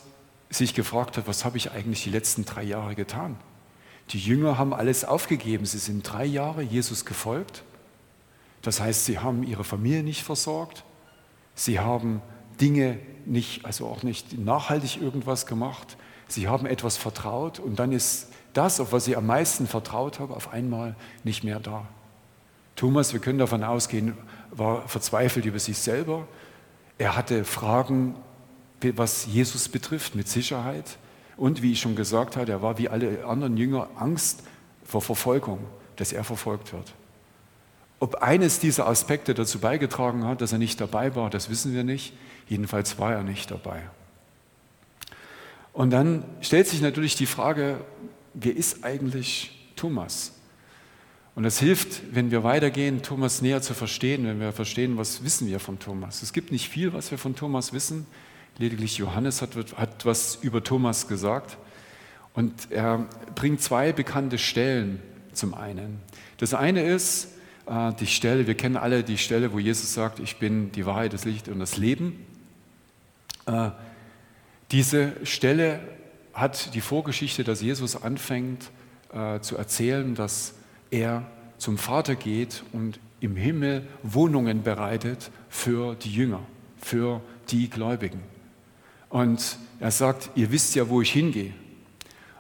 sich 0.50 0.75
gefragt 0.75 1.16
hat, 1.16 1.26
was 1.26 1.45
habe 1.45 1.57
ich 1.57 1.71
eigentlich 1.71 2.04
die 2.04 2.11
letzten 2.11 2.45
drei 2.45 2.62
Jahre 2.62 2.95
getan? 2.95 3.37
Die 4.11 4.18
Jünger 4.18 4.59
haben 4.59 4.73
alles 4.73 5.04
aufgegeben. 5.04 5.66
Sie 5.66 5.78
sind 5.78 6.02
drei 6.02 6.25
Jahre 6.25 6.62
Jesus 6.62 7.04
gefolgt. 7.04 7.62
Das 8.62 8.80
heißt, 8.80 9.04
sie 9.04 9.18
haben 9.18 9.42
ihre 9.42 9.64
Familie 9.64 10.02
nicht 10.02 10.23
versorgt. 10.23 10.85
Sie 11.54 11.78
haben 11.78 12.23
Dinge 12.61 12.99
nicht, 13.26 13.64
also 13.64 13.87
auch 13.87 14.02
nicht 14.02 14.38
nachhaltig 14.38 15.00
irgendwas 15.00 15.47
gemacht. 15.47 15.97
Sie 16.26 16.49
haben 16.49 16.66
etwas 16.66 16.97
vertraut 16.97 17.59
und 17.59 17.78
dann 17.78 17.92
ist 17.92 18.28
das, 18.52 18.80
auf 18.80 18.92
was 18.92 19.04
sie 19.04 19.16
am 19.16 19.26
meisten 19.26 19.66
vertraut 19.66 20.18
haben, 20.18 20.33
auf 20.33 20.52
einmal 20.52 20.97
nicht 21.25 21.45
mehr 21.45 21.61
da. 21.61 21.87
Thomas, 22.78 23.12
wir 23.12 23.18
können 23.18 23.40
davon 23.40 23.64
ausgehen, 23.64 24.16
war 24.52 24.87
verzweifelt 24.87 25.44
über 25.44 25.58
sich 25.58 25.78
selber. 25.78 26.28
Er 26.97 27.16
hatte 27.16 27.44
Fragen, 27.44 28.14
was 28.94 29.26
Jesus 29.26 29.68
betrifft, 29.68 30.14
mit 30.14 30.28
Sicherheit. 30.28 30.97
Und 31.37 31.61
wie 31.61 31.73
ich 31.73 31.80
schon 31.80 31.97
gesagt 31.97 32.37
habe, 32.37 32.52
er 32.52 32.62
war 32.62 32.78
wie 32.78 32.88
alle 32.88 33.25
anderen 33.25 33.56
Jünger 33.56 33.88
Angst 33.97 34.44
vor 34.85 35.02
Verfolgung, 35.02 35.58
dass 35.97 36.12
er 36.12 36.23
verfolgt 36.23 36.73
wird. 36.73 36.94
Ob 37.99 38.23
eines 38.23 38.61
dieser 38.61 38.87
Aspekte 38.87 39.35
dazu 39.35 39.58
beigetragen 39.58 40.25
hat, 40.25 40.40
dass 40.40 40.52
er 40.52 40.58
nicht 40.58 40.80
dabei 40.80 41.16
war, 41.16 41.30
das 41.30 41.50
wissen 41.50 41.75
wir 41.75 41.82
nicht. 41.82 42.12
Jedenfalls 42.47 42.97
war 43.00 43.12
er 43.12 43.25
nicht 43.25 43.50
dabei. 43.50 43.82
Und 45.73 45.90
dann 45.90 46.23
stellt 46.42 46.68
sich 46.68 46.80
natürlich 46.80 47.16
die 47.16 47.26
Frage, 47.26 47.80
wer 48.35 48.54
ist 48.54 48.85
eigentlich 48.85 49.73
Thomas? 49.75 50.38
Und 51.38 51.45
es 51.45 51.61
hilft, 51.61 52.16
wenn 52.16 52.33
wir 52.33 52.42
weitergehen, 52.42 53.00
Thomas 53.00 53.42
näher 53.42 53.62
zu 53.62 53.73
verstehen, 53.73 54.26
wenn 54.26 54.40
wir 54.40 54.50
verstehen, 54.50 54.97
was 54.97 55.23
wissen 55.23 55.47
wir 55.47 55.61
von 55.61 55.78
Thomas. 55.78 56.21
Es 56.25 56.33
gibt 56.33 56.50
nicht 56.50 56.68
viel, 56.68 56.92
was 56.92 57.12
wir 57.12 57.18
von 57.18 57.37
Thomas 57.37 57.73
wissen. 57.73 58.09
Lediglich 58.59 58.99
Johannes 58.99 59.40
hat, 59.40 59.50
hat 59.76 60.04
was 60.04 60.40
über 60.42 60.64
Thomas 60.64 61.07
gesagt. 61.07 61.57
Und 62.35 62.73
er 62.73 63.07
bringt 63.37 63.62
zwei 63.62 63.92
bekannte 63.92 64.37
Stellen 64.37 65.00
zum 65.33 65.54
einen. 65.54 66.00
Das 66.38 66.54
eine 66.54 66.83
ist 66.83 67.28
äh, 67.66 67.92
die 68.00 68.09
Stelle, 68.09 68.49
wir 68.49 68.57
kennen 68.57 68.76
alle 68.76 69.04
die 69.04 69.16
Stelle, 69.16 69.52
wo 69.52 69.61
Jesus 69.61 69.95
sagt, 69.95 70.18
ich 70.18 70.38
bin 70.38 70.73
die 70.73 70.87
Wahrheit, 70.87 71.12
das 71.12 71.25
Licht 71.25 71.47
und 71.47 71.61
das 71.61 71.76
Leben. 71.76 72.18
Äh, 73.47 73.71
diese 74.73 75.12
Stelle 75.23 75.78
hat 76.33 76.75
die 76.75 76.80
Vorgeschichte, 76.80 77.45
dass 77.45 77.62
Jesus 77.62 77.95
anfängt 77.95 78.73
äh, 79.12 79.38
zu 79.38 79.57
erzählen, 79.57 80.16
dass 80.16 80.54
er 80.90 81.26
zum 81.59 81.78
Vater 81.78 82.14
geht 82.14 82.62
und 82.73 83.00
im 83.21 83.37
Himmel 83.37 83.87
Wohnungen 84.02 84.62
bereitet 84.62 85.30
für 85.49 85.95
die 85.95 86.12
Jünger, 86.12 86.40
für 86.78 87.21
die 87.50 87.68
Gläubigen. 87.68 88.21
Und 89.09 89.59
er 89.80 89.90
sagt, 89.90 90.30
ihr 90.35 90.52
wisst 90.52 90.75
ja, 90.75 90.88
wo 90.88 91.00
ich 91.02 91.12
hingehe. 91.12 91.52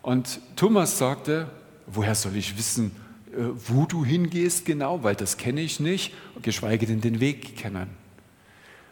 Und 0.02 0.40
Thomas 0.56 0.98
sagte, 0.98 1.50
woher 1.86 2.14
soll 2.14 2.36
ich 2.36 2.56
wissen, 2.56 2.92
äh, 3.32 3.40
wo 3.66 3.86
du 3.86 4.04
hingehst 4.04 4.64
genau, 4.64 5.02
weil 5.02 5.14
das 5.14 5.36
kenne 5.36 5.60
ich 5.60 5.80
nicht, 5.80 6.14
geschweige 6.42 6.86
denn 6.86 7.00
den 7.00 7.20
Weg 7.20 7.56
kennen. 7.56 7.88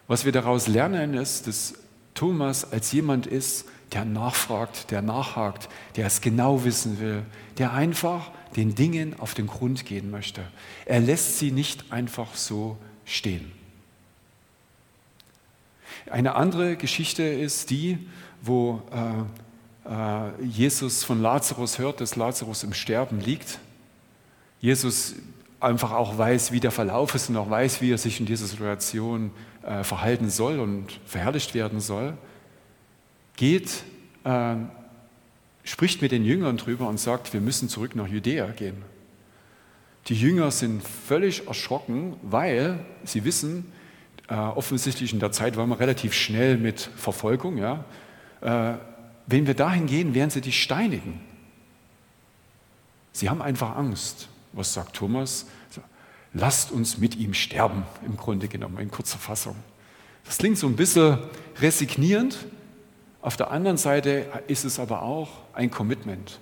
Was 0.08 0.24
wir 0.24 0.32
daraus 0.32 0.68
lernen, 0.68 1.14
ist, 1.14 1.46
dass 1.46 1.74
Thomas 2.16 2.72
als 2.72 2.90
jemand 2.90 3.26
ist, 3.28 3.66
der 3.92 4.04
nachfragt, 4.04 4.90
der 4.90 5.02
nachhakt, 5.02 5.68
der 5.94 6.06
es 6.06 6.20
genau 6.20 6.64
wissen 6.64 6.98
will, 6.98 7.22
der 7.58 7.72
einfach 7.72 8.32
den 8.56 8.74
Dingen 8.74 9.18
auf 9.20 9.34
den 9.34 9.46
Grund 9.46 9.84
gehen 9.84 10.10
möchte. 10.10 10.42
Er 10.86 11.00
lässt 11.00 11.38
sie 11.38 11.52
nicht 11.52 11.92
einfach 11.92 12.34
so 12.34 12.76
stehen. 13.04 13.52
Eine 16.10 16.34
andere 16.34 16.76
Geschichte 16.76 17.22
ist 17.22 17.70
die, 17.70 17.98
wo 18.42 18.82
äh, 18.92 19.90
äh, 19.90 20.42
Jesus 20.42 21.04
von 21.04 21.20
Lazarus 21.20 21.78
hört, 21.78 22.00
dass 22.00 22.16
Lazarus 22.16 22.64
im 22.64 22.74
Sterben 22.74 23.20
liegt. 23.20 23.58
Jesus 24.60 25.14
einfach 25.60 25.92
auch 25.92 26.16
weiß, 26.16 26.52
wie 26.52 26.60
der 26.60 26.70
Verlauf 26.70 27.14
ist 27.14 27.28
und 27.28 27.36
auch 27.36 27.50
weiß, 27.50 27.80
wie 27.80 27.92
er 27.92 27.98
sich 27.98 28.20
in 28.20 28.26
dieser 28.26 28.46
Situation 28.46 29.30
äh, 29.66 29.84
verhalten 29.84 30.30
soll 30.30 30.60
und 30.60 31.00
verherrlicht 31.06 31.54
werden 31.54 31.80
soll, 31.80 32.14
geht, 33.36 33.82
äh, 34.24 34.54
spricht 35.64 36.02
mit 36.02 36.12
den 36.12 36.24
Jüngern 36.24 36.56
drüber 36.56 36.88
und 36.88 37.00
sagt, 37.00 37.32
wir 37.32 37.40
müssen 37.40 37.68
zurück 37.68 37.96
nach 37.96 38.06
Judäa 38.06 38.46
gehen. 38.48 38.82
Die 40.06 40.14
Jünger 40.14 40.52
sind 40.52 40.82
völlig 40.82 41.48
erschrocken, 41.48 42.14
weil 42.22 42.78
sie 43.04 43.24
wissen, 43.24 43.72
äh, 44.28 44.34
offensichtlich 44.34 45.12
in 45.12 45.18
der 45.18 45.32
Zeit 45.32 45.56
war 45.56 45.66
man 45.66 45.78
relativ 45.78 46.14
schnell 46.14 46.58
mit 46.58 46.80
Verfolgung. 46.80 47.58
Ja. 47.58 47.84
Äh, 48.40 48.74
wenn 49.26 49.46
wir 49.46 49.54
dahin 49.54 49.86
gehen, 49.86 50.14
werden 50.14 50.30
sie 50.30 50.40
dich 50.40 50.62
steinigen. 50.62 51.20
Sie 53.12 53.28
haben 53.28 53.42
einfach 53.42 53.76
Angst. 53.76 54.28
Was 54.52 54.74
sagt 54.74 54.94
Thomas? 54.94 55.46
Lasst 56.38 56.70
uns 56.70 56.98
mit 56.98 57.16
ihm 57.16 57.32
sterben, 57.32 57.84
im 58.04 58.18
Grunde 58.18 58.46
genommen, 58.46 58.78
in 58.78 58.90
kurzer 58.90 59.16
Fassung. 59.16 59.56
Das 60.26 60.36
klingt 60.36 60.58
so 60.58 60.66
ein 60.66 60.76
bisschen 60.76 61.18
resignierend. 61.62 62.36
Auf 63.22 63.38
der 63.38 63.50
anderen 63.50 63.78
Seite 63.78 64.26
ist 64.46 64.66
es 64.66 64.78
aber 64.78 65.00
auch 65.00 65.30
ein 65.54 65.70
Commitment. 65.70 66.38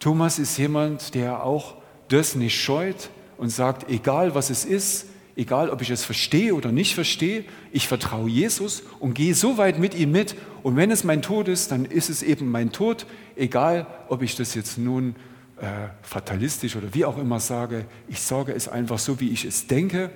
Thomas 0.00 0.40
ist 0.40 0.56
jemand, 0.56 1.14
der 1.14 1.44
auch 1.44 1.76
das 2.08 2.34
nicht 2.34 2.60
scheut 2.60 3.10
und 3.36 3.50
sagt, 3.50 3.88
egal 3.88 4.34
was 4.34 4.50
es 4.50 4.64
ist, 4.64 5.06
egal 5.36 5.70
ob 5.70 5.80
ich 5.80 5.90
es 5.90 6.04
verstehe 6.04 6.52
oder 6.52 6.72
nicht 6.72 6.96
verstehe, 6.96 7.44
ich 7.70 7.86
vertraue 7.86 8.28
Jesus 8.28 8.82
und 8.98 9.14
gehe 9.14 9.36
so 9.36 9.56
weit 9.56 9.78
mit 9.78 9.94
ihm 9.94 10.10
mit. 10.10 10.34
Und 10.64 10.74
wenn 10.74 10.90
es 10.90 11.04
mein 11.04 11.22
Tod 11.22 11.46
ist, 11.46 11.70
dann 11.70 11.84
ist 11.84 12.08
es 12.08 12.24
eben 12.24 12.50
mein 12.50 12.72
Tod, 12.72 13.06
egal 13.36 13.86
ob 14.08 14.22
ich 14.22 14.34
das 14.34 14.54
jetzt 14.54 14.78
nun 14.78 15.14
äh, 15.60 15.88
fatalistisch 16.02 16.76
oder 16.76 16.94
wie 16.94 17.04
auch 17.04 17.18
immer 17.18 17.40
sage, 17.40 17.86
ich 18.08 18.20
sage 18.20 18.52
es 18.52 18.68
einfach 18.68 18.98
so, 18.98 19.20
wie 19.20 19.30
ich 19.30 19.44
es 19.44 19.66
denke, 19.66 20.10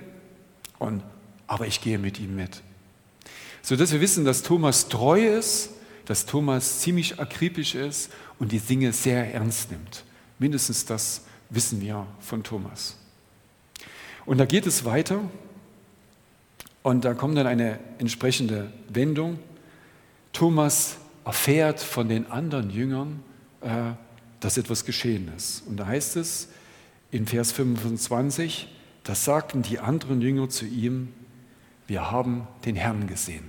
und, 0.79 1.03
aber 1.47 1.67
ich 1.67 1.81
gehe 1.81 1.97
mit 1.97 2.19
ihm 2.19 2.35
mit. 2.35 2.61
Sodass 3.61 3.91
wir 3.91 4.01
wissen, 4.01 4.25
dass 4.25 4.43
Thomas 4.43 4.89
treu 4.89 5.25
ist, 5.25 5.69
dass 6.05 6.25
Thomas 6.25 6.79
ziemlich 6.81 7.19
akribisch 7.19 7.75
ist 7.75 8.11
und 8.39 8.51
die 8.51 8.59
Dinge 8.59 8.91
sehr 8.91 9.33
ernst 9.33 9.71
nimmt. 9.71 10.03
Mindestens 10.39 10.85
das 10.85 11.21
wissen 11.49 11.79
wir 11.79 12.05
von 12.19 12.43
Thomas. 12.43 12.97
Und 14.25 14.37
da 14.37 14.45
geht 14.45 14.65
es 14.65 14.85
weiter 14.85 15.21
und 16.81 17.05
da 17.05 17.13
kommt 17.13 17.37
dann 17.37 17.47
eine 17.47 17.79
entsprechende 17.99 18.71
Wendung. 18.89 19.39
Thomas 20.33 20.97
erfährt 21.25 21.79
von 21.79 22.09
den 22.09 22.29
anderen 22.29 22.69
Jüngern, 22.69 23.23
äh, 23.61 23.91
dass 24.43 24.57
etwas 24.57 24.85
geschehen 24.85 25.31
ist. 25.35 25.63
Und 25.67 25.77
da 25.77 25.87
heißt 25.87 26.17
es 26.17 26.49
in 27.11 27.27
Vers 27.27 27.51
25, 27.51 28.67
da 29.03 29.15
sagten 29.15 29.61
die 29.61 29.79
anderen 29.79 30.21
Jünger 30.21 30.49
zu 30.49 30.65
ihm, 30.65 31.13
wir 31.87 32.11
haben 32.11 32.47
den 32.65 32.75
Herrn 32.75 33.07
gesehen. 33.07 33.45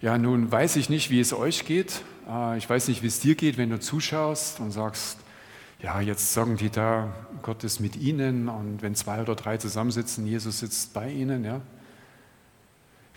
Ja, 0.00 0.18
nun 0.18 0.50
weiß 0.50 0.76
ich 0.76 0.88
nicht, 0.88 1.10
wie 1.10 1.20
es 1.20 1.32
euch 1.32 1.66
geht. 1.66 2.02
Äh, 2.28 2.58
ich 2.58 2.68
weiß 2.68 2.88
nicht, 2.88 3.02
wie 3.02 3.06
es 3.06 3.20
dir 3.20 3.34
geht, 3.34 3.58
wenn 3.58 3.70
du 3.70 3.78
zuschaust 3.78 4.60
und 4.60 4.70
sagst, 4.70 5.18
ja, 5.82 6.00
jetzt 6.00 6.32
sagen 6.32 6.56
die 6.56 6.70
da, 6.70 7.14
Gott 7.42 7.64
ist 7.64 7.80
mit 7.80 7.96
ihnen 7.96 8.48
und 8.48 8.82
wenn 8.82 8.94
zwei 8.94 9.20
oder 9.20 9.34
drei 9.34 9.56
zusammensitzen, 9.56 10.26
Jesus 10.26 10.60
sitzt 10.60 10.92
bei 10.92 11.10
ihnen. 11.10 11.44
Ja. 11.44 11.60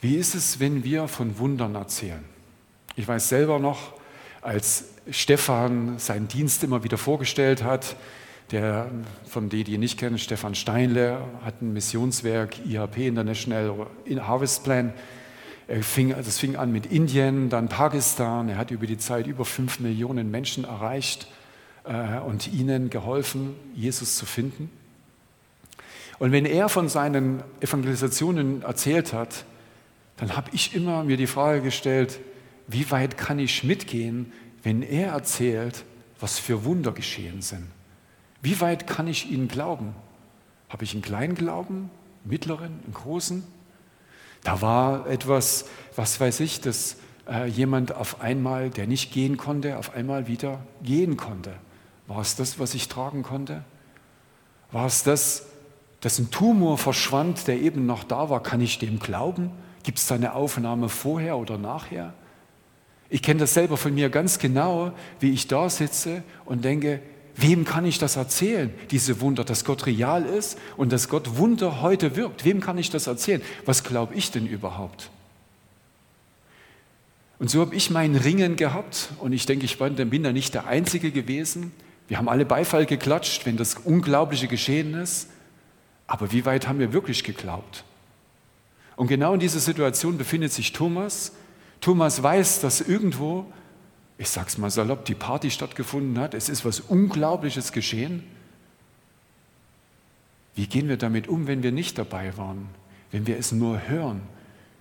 Wie 0.02 0.16
ist 0.16 0.36
es, 0.36 0.60
wenn 0.60 0.84
wir 0.84 1.08
von 1.08 1.38
Wundern 1.40 1.76
erzählen? 1.76 2.24
Ich 2.96 3.08
weiß 3.08 3.28
selber 3.28 3.58
noch, 3.58 3.94
als 4.44 4.86
Stefan 5.10 5.98
seinen 5.98 6.28
Dienst 6.28 6.64
immer 6.64 6.84
wieder 6.84 7.00
vorgestellt 7.00 7.64
hat, 7.64 7.96
der, 8.52 8.92
von 9.28 9.50
denen, 9.50 9.64
die 9.64 9.74
ihn 9.74 9.80
nicht 9.80 9.98
kennen, 9.98 10.20
Stefan 10.20 10.54
Steinle, 10.54 11.20
hat 11.44 11.62
ein 11.64 11.74
Missionswerk, 11.74 12.64
IHP 12.66 13.08
International, 13.08 13.88
in 14.06 14.28
Harvest 14.28 14.64
Plan. 14.64 14.94
Er 15.68 15.82
fing, 15.82 16.10
das 16.10 16.38
fing 16.38 16.56
an 16.56 16.72
mit 16.72 16.86
Indien, 16.86 17.50
dann 17.50 17.68
Pakistan. 17.68 18.48
Er 18.48 18.58
hat 18.58 18.70
über 18.70 18.86
die 18.86 19.00
Zeit 19.00 19.26
über 19.26 19.44
fünf 19.44 19.80
Millionen 19.80 20.30
Menschen 20.30 20.64
erreicht 20.64 21.28
äh, 21.86 22.20
und 22.20 22.54
ihnen 22.54 22.92
geholfen, 22.92 23.56
Jesus 23.74 24.18
zu 24.18 24.28
finden. 24.28 24.70
Und 26.20 26.32
wenn 26.32 26.46
er 26.46 26.70
von 26.70 26.90
seinen 26.90 27.42
Evangelisationen 27.60 28.62
erzählt 28.62 29.14
hat, 29.14 29.46
dann 30.18 30.38
habe 30.38 30.52
ich 30.54 30.76
immer 30.76 31.04
mir 31.04 31.18
die 31.18 31.26
Frage 31.26 31.62
gestellt, 31.62 32.20
wie 32.68 32.90
weit 32.92 33.18
kann 33.18 33.40
ich 33.40 33.64
mitgehen, 33.64 34.32
wenn 34.64 34.82
er 34.82 35.12
erzählt, 35.12 35.84
was 36.20 36.40
für 36.40 36.64
Wunder 36.64 36.92
geschehen 36.92 37.42
sind? 37.42 37.68
Wie 38.42 38.60
weit 38.62 38.88
kann 38.88 39.08
ich 39.08 39.32
ihm 39.32 39.48
glauben? 39.48 39.94
Habe 40.70 40.84
ich 40.84 40.94
einen 40.94 41.02
kleinen 41.02 41.36
Glauben, 41.36 41.90
mittleren, 42.24 42.80
einen 42.84 42.94
großen? 42.94 43.44
Da 44.44 44.62
war 44.62 45.08
etwas, 45.08 45.66
was 45.96 46.20
weiß 46.20 46.40
ich, 46.42 46.62
dass 46.62 46.98
äh, 47.30 47.48
jemand 47.48 47.96
auf 47.96 48.22
einmal, 48.22 48.70
der 48.70 48.88
nicht 48.88 49.14
gehen 49.14 49.38
konnte, 49.38 49.78
auf 49.78 49.94
einmal 49.94 50.28
wieder 50.28 50.60
gehen 50.82 51.16
konnte. 51.18 51.54
War 52.08 52.20
es 52.20 52.36
das, 52.36 52.60
was 52.60 52.74
ich 52.74 52.90
tragen 52.90 53.24
konnte? 53.24 53.64
War 54.72 54.86
es 54.86 55.04
das, 55.04 55.46
dass 56.02 56.20
ein 56.20 56.32
Tumor 56.32 56.78
verschwand, 56.78 57.48
der 57.48 57.62
eben 57.62 57.86
noch 57.86 58.04
da 58.04 58.30
war? 58.30 58.44
Kann 58.44 58.60
ich 58.60 58.80
dem 58.80 59.00
glauben? 59.00 59.52
Gibt 59.84 60.00
es 60.00 60.08
da 60.08 60.16
eine 60.16 60.34
Aufnahme 60.34 60.90
vorher 60.90 61.38
oder 61.38 61.58
nachher? 61.58 62.14
Ich 63.14 63.22
kenne 63.22 63.42
das 63.42 63.54
selber 63.54 63.78
von 63.78 63.94
mir 63.94 64.10
ganz 64.10 64.40
genau, 64.40 64.92
wie 65.20 65.30
ich 65.30 65.46
da 65.46 65.70
sitze 65.70 66.24
und 66.46 66.66
denke, 66.66 67.00
wem 67.36 67.64
kann 67.64 67.86
ich 67.86 68.00
das 68.00 68.16
erzählen, 68.16 68.74
diese 68.90 69.22
Wunder, 69.22 69.44
dass 69.44 69.66
Gott 69.66 69.86
real 69.86 70.26
ist 70.26 70.58
und 70.78 70.92
dass 70.92 71.10
Gott 71.10 71.38
Wunder 71.38 71.84
heute 71.84 72.16
wirkt? 72.16 72.44
Wem 72.44 72.60
kann 72.60 72.80
ich 72.80 72.90
das 72.90 73.06
erzählen? 73.06 73.44
Was 73.66 73.84
glaube 73.84 74.16
ich 74.16 74.32
denn 74.32 74.48
überhaupt? 74.48 75.12
Und 77.38 77.52
so 77.52 77.62
habe 77.62 77.76
ich 77.76 77.92
mein 77.92 78.16
Ringen 78.16 78.56
gehabt 78.56 79.10
und 79.20 79.32
ich 79.32 79.46
denke, 79.46 79.66
ich 79.66 79.78
bin 79.78 80.24
da 80.24 80.32
nicht 80.32 80.56
der 80.56 80.66
Einzige 80.66 81.12
gewesen. 81.12 81.72
Wir 82.08 82.18
haben 82.18 82.28
alle 82.28 82.46
Beifall 82.46 82.88
geklatscht, 82.88 83.46
wenn 83.46 83.58
das 83.58 83.76
Unglaubliche 83.76 84.48
geschehen 84.48 84.96
ist. 84.96 85.28
Aber 86.08 86.32
wie 86.32 86.48
weit 86.48 86.68
haben 86.68 86.80
wir 86.80 86.94
wirklich 86.94 87.24
geglaubt? 87.24 87.84
Und 88.96 89.06
genau 89.06 89.36
in 89.36 89.40
dieser 89.40 89.60
Situation 89.60 90.18
befindet 90.18 90.52
sich 90.52 90.74
Thomas. 90.74 91.34
Thomas 91.84 92.24
weiß, 92.24 92.62
dass 92.62 92.80
irgendwo, 92.80 93.46
ich 94.18 94.30
sag's 94.30 94.58
mal 94.58 94.70
salopp, 94.70 95.04
die 95.04 95.16
Party 95.16 95.52
stattgefunden 95.52 96.18
hat. 96.18 96.34
Es 96.34 96.48
ist 96.48 96.64
was 96.64 96.80
Unglaubliches 96.80 97.74
geschehen. 97.74 98.24
Wie 100.56 100.66
gehen 100.66 100.88
wir 100.88 100.96
damit 100.96 101.28
um, 101.28 101.46
wenn 101.46 101.62
wir 101.62 101.74
nicht 101.74 101.98
dabei 101.98 102.38
waren? 102.38 102.70
Wenn 103.12 103.28
wir 103.28 103.38
es 103.38 103.52
nur 103.52 103.86
hören? 103.86 104.22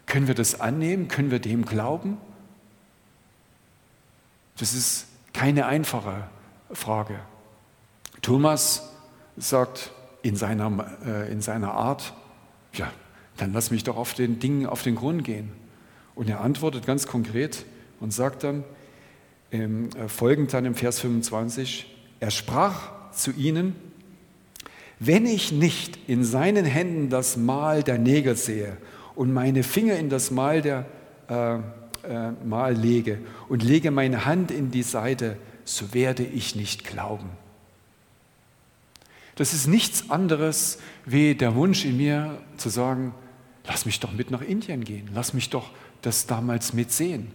Können 0.06 0.28
wir 0.28 0.36
das 0.36 0.60
annehmen? 0.60 1.08
Können 1.08 1.32
wir 1.32 1.40
dem 1.40 1.64
glauben? 1.64 2.18
Das 4.58 4.72
ist 4.72 5.08
keine 5.32 5.66
einfache 5.66 6.28
Frage. 6.70 7.18
Thomas 8.20 8.92
sagt 9.36 9.90
in 10.22 10.36
seiner, 10.36 10.86
äh, 11.04 11.32
in 11.32 11.40
seiner 11.40 11.72
Art, 11.72 12.14
ja, 12.74 12.92
dann 13.38 13.52
lass 13.52 13.72
mich 13.72 13.82
doch 13.82 13.96
auf 13.96 14.14
den 14.14 14.38
Dingen 14.38 14.66
auf 14.66 14.84
den 14.84 14.94
Grund 14.94 15.24
gehen. 15.24 15.61
Und 16.14 16.28
er 16.28 16.40
antwortet 16.40 16.86
ganz 16.86 17.06
konkret 17.06 17.64
und 18.00 18.12
sagt 18.12 18.44
dann, 18.44 18.64
ähm, 19.50 19.90
folgend 20.08 20.52
dann 20.52 20.64
im 20.64 20.74
Vers 20.74 21.00
25, 21.00 21.86
er 22.20 22.30
sprach 22.30 23.12
zu 23.12 23.32
ihnen, 23.32 23.76
wenn 24.98 25.26
ich 25.26 25.52
nicht 25.52 25.98
in 26.06 26.24
seinen 26.24 26.64
Händen 26.64 27.10
das 27.10 27.36
Mal 27.36 27.82
der 27.82 27.98
Nägel 27.98 28.36
sehe 28.36 28.76
und 29.14 29.32
meine 29.32 29.62
Finger 29.62 29.96
in 29.96 30.08
das 30.08 30.30
Mal 30.30 30.62
der 30.62 30.86
äh, 31.28 31.56
äh, 32.08 32.32
Mal 32.44 32.74
lege 32.74 33.18
und 33.48 33.62
lege 33.62 33.90
meine 33.90 34.24
Hand 34.24 34.50
in 34.50 34.70
die 34.70 34.82
Seite, 34.82 35.36
so 35.64 35.94
werde 35.94 36.24
ich 36.24 36.56
nicht 36.56 36.84
glauben. 36.84 37.30
Das 39.36 39.54
ist 39.54 39.66
nichts 39.66 40.10
anderes 40.10 40.78
wie 41.06 41.34
der 41.34 41.54
Wunsch 41.54 41.84
in 41.84 41.96
mir 41.96 42.38
zu 42.56 42.68
sagen, 42.68 43.14
lass 43.66 43.86
mich 43.86 44.00
doch 44.00 44.12
mit 44.12 44.30
nach 44.30 44.42
Indien 44.42 44.84
gehen, 44.84 45.10
lass 45.14 45.32
mich 45.32 45.50
doch 45.50 45.70
das 46.02 46.26
damals 46.26 46.72
mitsehen. 46.72 47.30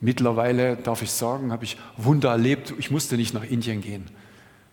Mittlerweile 0.00 0.76
darf 0.76 1.02
ich 1.02 1.10
sagen, 1.10 1.52
habe 1.52 1.64
ich 1.64 1.76
Wunder 1.96 2.30
erlebt, 2.30 2.74
ich 2.78 2.90
musste 2.90 3.16
nicht 3.16 3.34
nach 3.34 3.44
Indien 3.44 3.80
gehen. 3.80 4.04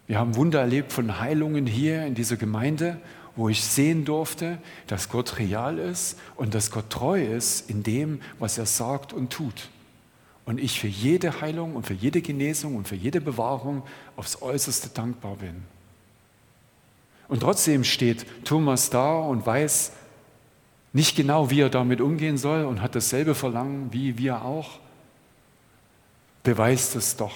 Wir 0.08 0.18
haben 0.18 0.36
Wunder 0.36 0.60
erlebt 0.60 0.92
von 0.92 1.20
Heilungen 1.20 1.68
hier 1.68 2.06
in 2.06 2.16
dieser 2.16 2.36
Gemeinde, 2.36 3.00
wo 3.36 3.48
ich 3.48 3.64
sehen 3.64 4.06
durfte, 4.06 4.58
dass 4.88 5.10
Gott 5.10 5.38
real 5.38 5.78
ist 5.78 6.18
und 6.36 6.56
dass 6.56 6.72
Gott 6.72 6.90
treu 6.90 7.24
ist 7.24 7.70
in 7.70 7.84
dem, 7.84 8.22
was 8.40 8.58
er 8.58 8.66
sagt 8.66 9.14
und 9.14 9.30
tut. 9.30 9.70
Und 10.46 10.60
ich 10.60 10.80
für 10.80 10.88
jede 10.88 11.42
Heilung 11.42 11.76
und 11.76 11.86
für 11.86 11.94
jede 11.94 12.22
Genesung 12.22 12.76
und 12.76 12.88
für 12.88 12.96
jede 12.96 13.22
Bewahrung 13.22 13.84
aufs 14.16 14.42
äußerste 14.42 14.90
dankbar 14.90 15.36
bin. 15.36 15.64
Und 17.28 17.42
trotzdem 17.42 17.84
steht 17.84 18.26
Thomas 18.44 18.90
da 18.90 19.20
und 19.20 19.46
weiß, 19.46 19.92
nicht 20.94 21.16
genau, 21.16 21.50
wie 21.50 21.62
er 21.62 21.70
damit 21.70 22.02
umgehen 22.02 22.38
soll 22.38 22.66
und 22.66 22.82
hat 22.82 22.96
dasselbe 22.96 23.36
Verlangen 23.36 23.90
wie 23.92 24.18
wir 24.18 24.44
auch, 24.44 24.80
beweist 26.44 26.96
es 26.96 27.16
doch. 27.16 27.36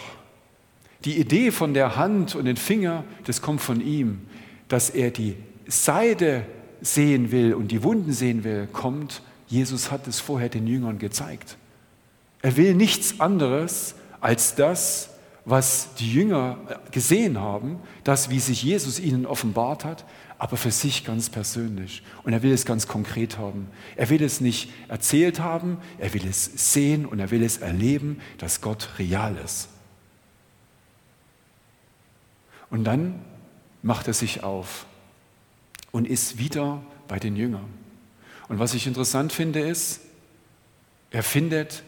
Die 1.06 1.20
Idee 1.20 1.52
von 1.52 1.74
der 1.74 1.96
Hand 1.98 2.36
und 2.36 2.46
den 2.46 2.58
Finger, 2.58 3.04
das 3.26 3.42
kommt 3.42 3.62
von 3.62 3.82
ihm. 3.82 4.22
Dass 4.70 4.90
er 4.90 5.12
die 5.12 5.36
Seide 5.68 6.46
sehen 6.82 7.32
will 7.32 7.54
und 7.54 7.70
die 7.70 7.84
Wunden 7.84 8.14
sehen 8.14 8.44
will, 8.44 8.68
kommt. 8.72 9.22
Jesus 9.48 9.92
hat 9.92 10.08
es 10.08 10.20
vorher 10.20 10.50
den 10.50 10.66
Jüngern 10.66 11.00
gezeigt. 11.00 11.58
Er 12.42 12.58
will 12.58 12.74
nichts 12.74 13.20
anderes 13.20 13.96
als 14.20 14.56
das, 14.56 15.10
was 15.46 15.94
die 15.96 16.12
Jünger 16.12 16.58
gesehen 16.92 17.40
haben, 17.40 17.80
das, 18.04 18.30
wie 18.30 18.40
sich 18.40 18.64
Jesus 18.64 19.00
ihnen 19.00 19.26
offenbart 19.26 19.84
hat, 19.84 20.06
aber 20.38 20.58
für 20.58 20.72
sich 20.72 21.06
ganz 21.06 21.30
persönlich. 21.30 22.04
Und 22.24 22.34
er 22.34 22.44
will 22.44 22.52
es 22.52 22.66
ganz 22.66 22.88
konkret 22.88 23.38
haben. 23.38 23.68
Er 23.96 24.10
will 24.10 24.24
es 24.24 24.42
nicht 24.42 24.72
erzählt 24.88 25.40
haben, 25.40 25.78
er 25.98 26.14
will 26.14 26.26
es 26.28 26.74
sehen 26.74 27.06
und 27.06 27.20
er 27.20 27.32
will 27.32 27.44
es 27.44 27.58
erleben, 27.58 28.20
dass 28.38 28.62
Gott 28.62 28.90
real 29.00 29.36
ist. 29.44 29.70
Und 32.70 32.86
dann 32.86 33.22
macht 33.82 34.08
er 34.08 34.14
sich 34.14 34.44
auf 34.44 34.86
und 35.92 36.08
ist 36.08 36.38
wieder 36.38 36.82
bei 37.08 37.20
den 37.20 37.36
Jüngern. 37.36 37.70
Und 38.48 38.60
was 38.60 38.74
ich 38.74 38.88
interessant 38.88 39.32
finde, 39.32 39.60
ist, 39.60 40.02
er 41.12 41.24
findet 41.24 41.84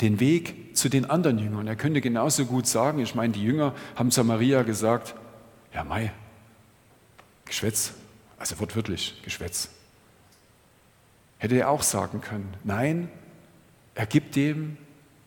den 0.00 0.20
Weg 0.20 0.76
zu 0.76 0.88
den 0.88 1.04
anderen 1.04 1.38
Jüngern. 1.38 1.66
Er 1.66 1.76
könnte 1.76 2.00
genauso 2.00 2.46
gut 2.46 2.66
sagen, 2.66 3.00
ich 3.00 3.14
meine, 3.14 3.32
die 3.32 3.42
Jünger 3.42 3.74
haben 3.96 4.10
zu 4.10 4.24
Maria 4.24 4.62
gesagt, 4.62 5.14
ja 5.74 5.84
Mai, 5.84 6.12
Geschwätz, 7.44 7.92
also 8.38 8.58
wortwörtlich 8.60 9.20
Geschwätz. 9.24 9.70
Hätte 11.38 11.56
er 11.56 11.70
auch 11.70 11.82
sagen 11.82 12.20
können, 12.20 12.54
nein, 12.64 13.08
er 13.94 14.06
gibt 14.06 14.36
dem 14.36 14.76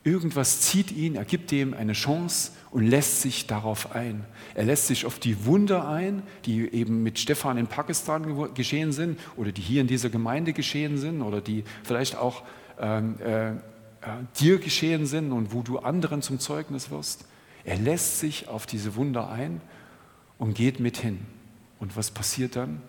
Irgendwas 0.05 0.59
zieht 0.59 0.91
ihn, 0.91 1.15
er 1.15 1.23
gibt 1.23 1.51
dem 1.51 1.73
eine 1.73 1.93
Chance 1.93 2.51
und 2.71 2.85
lässt 2.85 3.21
sich 3.21 3.47
darauf 3.47 3.95
ein. 3.95 4.25
Er 4.53 4.65
lässt 4.65 4.87
sich 4.87 5.05
auf 5.05 5.17
die 5.17 5.45
Wunder 5.45 5.87
ein, 5.87 6.23
die 6.45 6.73
eben 6.73 7.03
mit 7.03 7.19
Stefan 7.19 7.57
in 7.57 7.67
Pakistan 7.67 8.53
geschehen 8.53 8.91
sind 8.91 9.17
oder 9.37 9.53
die 9.53 9.61
hier 9.61 9.79
in 9.79 9.87
dieser 9.87 10.09
Gemeinde 10.09 10.51
geschehen 10.51 10.97
sind 10.97 11.21
oder 11.21 11.39
die 11.39 11.63
vielleicht 11.83 12.17
auch 12.17 12.43
ähm, 12.81 13.15
äh, 13.21 13.51
dir 14.39 14.59
geschehen 14.59 15.05
sind 15.05 15.31
und 15.31 15.53
wo 15.53 15.61
du 15.61 15.79
anderen 15.79 16.21
zum 16.21 16.39
Zeugnis 16.39 16.91
wirst. 16.91 17.25
Er 17.63 17.77
lässt 17.77 18.19
sich 18.19 18.47
auf 18.47 18.65
diese 18.65 18.95
Wunder 18.95 19.29
ein 19.29 19.61
und 20.37 20.53
geht 20.53 20.79
mit 20.79 20.97
hin. 20.97 21.25
Und 21.79 21.95
was 21.95 22.11
passiert 22.11 22.55
dann? 22.55 22.81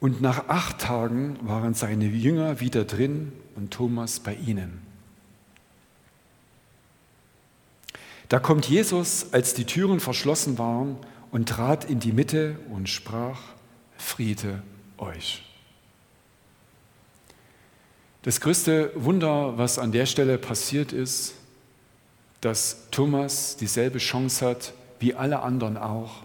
Und 0.00 0.20
nach 0.20 0.48
acht 0.48 0.78
Tagen 0.78 1.38
waren 1.42 1.74
seine 1.74 2.06
Jünger 2.06 2.60
wieder 2.60 2.84
drin 2.84 3.32
und 3.56 3.72
Thomas 3.72 4.20
bei 4.20 4.34
ihnen. 4.34 4.80
Da 8.28 8.38
kommt 8.38 8.68
Jesus, 8.68 9.32
als 9.32 9.54
die 9.54 9.64
Türen 9.64 10.00
verschlossen 10.00 10.58
waren, 10.58 10.96
und 11.30 11.48
trat 11.48 11.84
in 11.84 12.00
die 12.00 12.12
Mitte 12.12 12.58
und 12.70 12.88
sprach, 12.88 13.40
Friede 13.98 14.62
euch. 14.96 15.42
Das 18.22 18.40
größte 18.40 18.92
Wunder, 18.94 19.58
was 19.58 19.78
an 19.78 19.92
der 19.92 20.06
Stelle 20.06 20.38
passiert 20.38 20.92
ist, 20.92 21.34
dass 22.40 22.88
Thomas 22.90 23.56
dieselbe 23.56 23.98
Chance 23.98 24.46
hat 24.46 24.72
wie 25.00 25.14
alle 25.14 25.40
anderen 25.40 25.76
auch, 25.76 26.24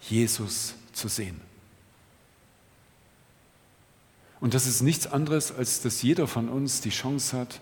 Jesus 0.00 0.74
zu 0.92 1.08
sehen. 1.08 1.40
Und 4.40 4.54
das 4.54 4.66
ist 4.66 4.82
nichts 4.82 5.06
anderes, 5.06 5.52
als 5.52 5.80
dass 5.80 6.02
jeder 6.02 6.26
von 6.26 6.48
uns 6.48 6.80
die 6.80 6.90
Chance 6.90 7.38
hat, 7.38 7.60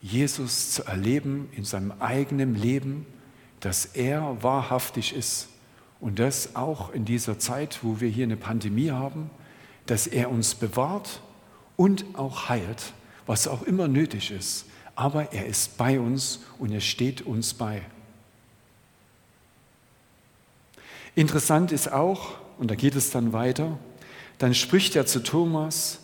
Jesus 0.00 0.72
zu 0.72 0.84
erleben 0.84 1.48
in 1.52 1.64
seinem 1.64 1.92
eigenen 2.00 2.54
Leben, 2.54 3.06
dass 3.60 3.86
er 3.86 4.42
wahrhaftig 4.42 5.14
ist. 5.14 5.48
Und 6.04 6.18
das 6.18 6.54
auch 6.54 6.92
in 6.92 7.06
dieser 7.06 7.38
Zeit, 7.38 7.78
wo 7.80 7.98
wir 7.98 8.10
hier 8.10 8.24
eine 8.24 8.36
Pandemie 8.36 8.90
haben, 8.90 9.30
dass 9.86 10.06
er 10.06 10.30
uns 10.30 10.54
bewahrt 10.54 11.22
und 11.78 12.04
auch 12.12 12.50
heilt, 12.50 12.92
was 13.24 13.48
auch 13.48 13.62
immer 13.62 13.88
nötig 13.88 14.30
ist. 14.30 14.66
Aber 14.96 15.32
er 15.32 15.46
ist 15.46 15.78
bei 15.78 15.98
uns 15.98 16.40
und 16.58 16.72
er 16.72 16.82
steht 16.82 17.22
uns 17.22 17.54
bei. 17.54 17.80
Interessant 21.14 21.72
ist 21.72 21.90
auch, 21.90 22.34
und 22.58 22.70
da 22.70 22.74
geht 22.74 22.96
es 22.96 23.08
dann 23.08 23.32
weiter, 23.32 23.78
dann 24.36 24.52
spricht 24.52 24.96
er 24.96 25.06
zu 25.06 25.22
Thomas, 25.22 26.00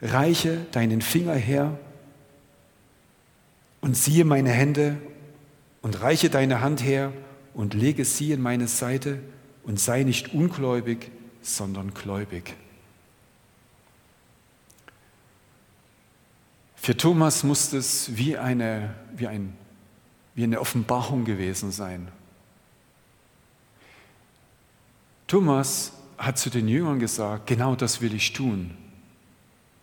reiche 0.00 0.66
deinen 0.70 1.02
Finger 1.02 1.34
her 1.34 1.76
und 3.80 3.96
siehe 3.96 4.24
meine 4.24 4.50
Hände 4.50 4.98
und 5.80 6.00
reiche 6.00 6.30
deine 6.30 6.60
Hand 6.60 6.80
her 6.84 7.12
und 7.54 7.74
lege 7.74 8.04
sie 8.04 8.30
in 8.30 8.40
meine 8.40 8.68
Seite 8.68 9.18
und 9.64 9.78
sei 9.78 10.02
nicht 10.02 10.34
ungläubig, 10.34 11.10
sondern 11.42 11.94
gläubig. 11.94 12.56
Für 16.76 16.96
Thomas 16.96 17.44
muss 17.44 17.72
es 17.72 18.16
wie 18.16 18.36
eine, 18.36 18.94
wie, 19.14 19.28
ein, 19.28 19.56
wie 20.34 20.42
eine 20.42 20.60
Offenbarung 20.60 21.24
gewesen 21.24 21.70
sein. 21.70 22.08
Thomas 25.28 25.92
hat 26.18 26.38
zu 26.38 26.50
den 26.50 26.68
Jüngern 26.68 26.98
gesagt, 26.98 27.46
genau 27.46 27.76
das 27.76 28.00
will 28.00 28.14
ich 28.14 28.32
tun. 28.32 28.76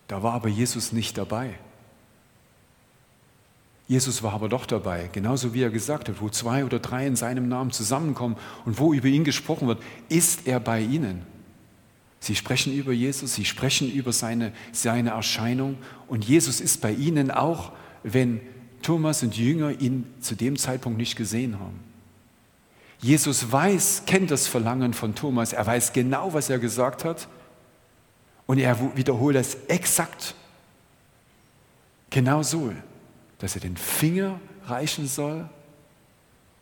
Da 0.08 0.24
war 0.24 0.34
aber 0.34 0.50
Jesus 0.50 0.92
nicht 0.92 1.18
dabei. 1.18 1.58
Jesus 3.90 4.22
war 4.22 4.34
aber 4.34 4.50
doch 4.50 4.68
dabei, 4.68 5.10
genauso 5.12 5.56
wie 5.56 5.64
er 5.64 5.72
gesagt 5.72 6.10
hat, 6.10 6.22
wo 6.22 6.30
zwei 6.30 6.64
oder 6.64 6.78
drei 6.78 7.08
in 7.08 7.16
seinem 7.16 7.50
Namen 7.50 7.72
zusammenkommen 7.72 8.38
und 8.64 8.78
wo 8.78 8.94
über 8.94 9.08
ihn 9.08 9.24
gesprochen 9.24 9.68
wird, 9.68 9.82
ist 10.10 10.46
er 10.46 10.60
bei 10.60 10.80
ihnen. 10.80 11.24
Sie 12.20 12.36
sprechen 12.36 12.72
über 12.72 12.92
Jesus, 12.92 13.34
sie 13.34 13.46
sprechen 13.46 13.92
über 13.92 14.14
seine, 14.14 14.54
seine 14.72 15.10
Erscheinung 15.10 15.80
und 16.08 16.24
Jesus 16.24 16.62
ist 16.62 16.82
bei 16.82 16.92
ihnen 16.92 17.32
auch, 17.32 17.72
wenn 18.04 18.42
Thomas 18.84 19.24
und 19.24 19.36
Jünger 19.36 19.72
ihn 19.82 20.06
zu 20.20 20.36
dem 20.36 20.56
Zeitpunkt 20.56 21.00
nicht 21.00 21.16
gesehen 21.16 21.60
haben. 21.60 21.80
Jesus 23.00 23.52
weiß, 23.52 24.04
kennt 24.06 24.30
das 24.30 24.46
Verlangen 24.46 24.94
von 24.94 25.16
Thomas, 25.16 25.52
er 25.52 25.66
weiß 25.66 25.94
genau, 25.94 26.32
was 26.32 26.52
er 26.52 26.60
gesagt 26.60 27.04
hat 27.04 27.28
und 28.46 28.60
er 28.60 28.96
wiederholt 28.96 29.36
es 29.36 29.56
exakt. 29.68 30.36
Genau 32.12 32.44
so, 32.44 32.72
dass 33.40 33.56
er 33.56 33.62
den 33.62 33.78
Finger 33.78 34.40
reichen 34.66 35.08
soll 35.08 35.50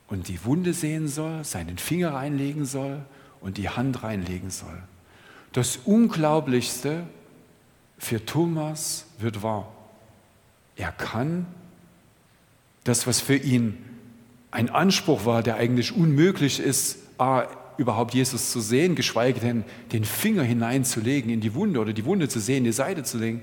und 0.08 0.28
die 0.28 0.44
Wunde 0.46 0.74
sehen 0.74 1.08
soll, 1.08 1.44
seinen 1.44 1.78
Finger 1.78 2.14
reinlegen 2.14 2.66
soll 2.66 3.02
und 3.42 3.58
die 3.58 3.70
Hand 3.70 4.04
reinlegen 4.04 4.50
soll. 4.50 4.82
Das 5.52 5.78
Unglaublichste 5.78 7.04
für 7.98 8.26
Thomas 8.26 9.06
wird 9.20 9.44
wahr. 9.44 9.72
Er 10.76 10.92
kann 10.92 11.48
das, 12.84 13.08
was 13.08 13.20
für 13.20 13.36
ihn 13.36 13.78
ein 14.52 14.70
Anspruch 14.70 15.26
war, 15.26 15.44
der 15.44 15.56
eigentlich 15.56 15.96
unmöglich 15.96 16.60
ist, 16.60 17.00
A, 17.18 17.48
überhaupt 17.78 18.14
Jesus 18.14 18.52
zu 18.52 18.62
sehen, 18.62 18.96
geschweige 18.96 19.40
denn 19.40 19.64
den 19.92 20.06
Finger 20.06 20.44
hineinzulegen 20.44 21.30
in 21.30 21.42
die 21.42 21.54
Wunde 21.54 21.80
oder 21.80 21.94
die 21.94 22.06
Wunde 22.06 22.30
zu 22.30 22.40
sehen, 22.40 22.64
die 22.64 22.72
Seite 22.72 23.04
zu 23.04 23.18
legen, 23.18 23.42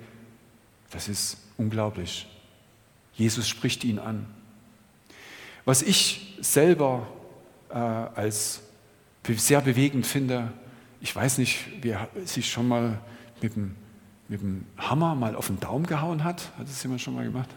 das 0.91 1.09
ist 1.09 1.37
unglaublich. 1.57 2.27
Jesus 3.17 3.49
spricht 3.49 3.85
ihn 3.85 3.99
an. 3.99 4.27
Was 5.65 5.83
ich 5.83 6.37
selber 6.41 7.07
äh, 7.71 7.75
als 7.75 8.63
sehr 9.27 9.61
bewegend 9.61 10.07
finde, 10.07 10.53
ich 11.01 11.15
weiß 11.15 11.39
nicht, 11.39 11.67
wer 11.81 12.09
sich 12.25 12.51
schon 12.51 12.69
mal 12.69 12.99
mit 13.41 13.57
dem, 13.57 13.75
mit 14.29 14.41
dem 14.41 14.67
Hammer 14.77 15.15
mal 15.15 15.37
auf 15.37 15.47
den 15.47 15.61
Daumen 15.61 15.87
gehauen 15.87 16.25
hat. 16.25 16.51
Hat 16.59 16.69
das 16.69 16.83
jemand 16.83 17.01
schon 17.01 17.15
mal 17.15 17.25
gemacht? 17.25 17.49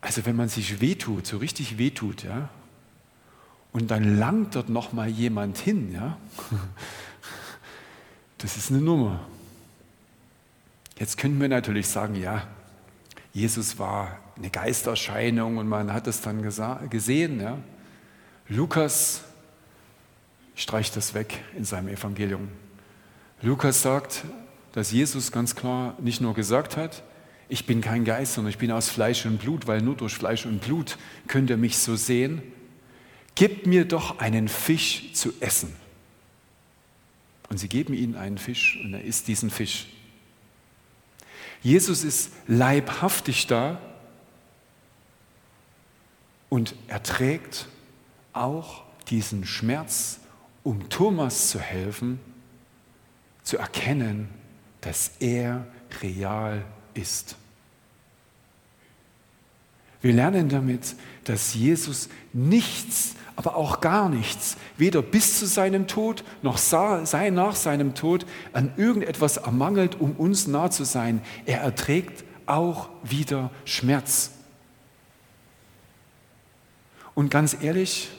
Also 0.00 0.24
wenn 0.26 0.36
man 0.36 0.48
sich 0.48 0.80
wehtut, 0.80 1.26
so 1.26 1.38
richtig 1.38 1.78
wehtut, 1.78 2.22
ja, 2.22 2.48
und 3.72 3.90
dann 3.90 4.18
langt 4.18 4.56
dort 4.56 4.68
noch 4.68 4.92
mal 4.92 5.08
jemand 5.08 5.58
hin, 5.58 5.92
ja, 5.92 6.16
das 8.38 8.56
ist 8.56 8.70
eine 8.70 8.80
Nummer. 8.80 9.20
Jetzt 10.98 11.16
könnten 11.16 11.40
wir 11.40 11.48
natürlich 11.48 11.86
sagen, 11.88 12.16
ja, 12.16 12.46
Jesus 13.32 13.78
war 13.78 14.18
eine 14.36 14.50
Geisterscheinung 14.50 15.58
und 15.58 15.68
man 15.68 15.92
hat 15.92 16.06
es 16.06 16.20
dann 16.20 16.42
gesehen. 16.42 17.40
Ja. 17.40 17.58
Lukas 18.48 19.22
streicht 20.56 20.96
das 20.96 21.14
weg 21.14 21.38
in 21.56 21.64
seinem 21.64 21.88
Evangelium. 21.88 22.48
Lukas 23.42 23.82
sagt, 23.82 24.24
dass 24.72 24.90
Jesus 24.90 25.32
ganz 25.32 25.54
klar 25.54 25.94
nicht 25.98 26.20
nur 26.20 26.34
gesagt 26.34 26.76
hat, 26.76 27.02
ich 27.48 27.66
bin 27.66 27.80
kein 27.80 28.04
Geist, 28.04 28.34
sondern 28.34 28.50
ich 28.50 28.58
bin 28.58 28.70
aus 28.70 28.88
Fleisch 28.88 29.26
und 29.26 29.38
Blut, 29.38 29.66
weil 29.66 29.82
nur 29.82 29.96
durch 29.96 30.14
Fleisch 30.14 30.46
und 30.46 30.60
Blut 30.60 30.98
könnt 31.26 31.50
ihr 31.50 31.56
mich 31.56 31.78
so 31.78 31.96
sehen. 31.96 32.42
Gib 33.34 33.66
mir 33.66 33.84
doch 33.84 34.20
einen 34.20 34.46
Fisch 34.46 35.12
zu 35.14 35.32
essen. 35.40 35.74
Und 37.48 37.58
sie 37.58 37.68
geben 37.68 37.92
ihm 37.92 38.16
einen 38.16 38.38
Fisch 38.38 38.78
und 38.84 38.94
er 38.94 39.02
isst 39.02 39.26
diesen 39.26 39.50
Fisch. 39.50 39.88
Jesus 41.62 42.04
ist 42.04 42.32
leibhaftig 42.46 43.46
da 43.46 43.80
und 46.48 46.74
er 46.88 47.02
trägt 47.02 47.68
auch 48.32 48.84
diesen 49.08 49.44
Schmerz, 49.44 50.20
um 50.62 50.88
Thomas 50.88 51.48
zu 51.50 51.60
helfen, 51.60 52.20
zu 53.42 53.58
erkennen, 53.58 54.28
dass 54.80 55.12
er 55.20 55.66
real 56.02 56.64
ist. 56.94 57.36
Wir 60.02 60.14
lernen 60.14 60.48
damit, 60.48 60.96
dass 61.24 61.54
Jesus 61.54 62.08
nichts, 62.32 63.14
aber 63.40 63.56
auch 63.56 63.80
gar 63.80 64.10
nichts, 64.10 64.58
weder 64.76 65.00
bis 65.00 65.38
zu 65.38 65.46
seinem 65.46 65.86
Tod 65.86 66.24
noch 66.42 66.58
sei 66.58 67.30
nach 67.30 67.56
seinem 67.56 67.94
Tod 67.94 68.26
an 68.52 68.70
irgendetwas 68.76 69.38
ermangelt, 69.38 69.98
um 69.98 70.12
uns 70.12 70.46
nah 70.46 70.70
zu 70.70 70.84
sein. 70.84 71.22
Er 71.46 71.62
erträgt 71.62 72.22
auch 72.44 72.90
wieder 73.02 73.50
Schmerz. 73.64 74.32
Und 77.14 77.30
ganz 77.30 77.56
ehrlich, 77.62 78.10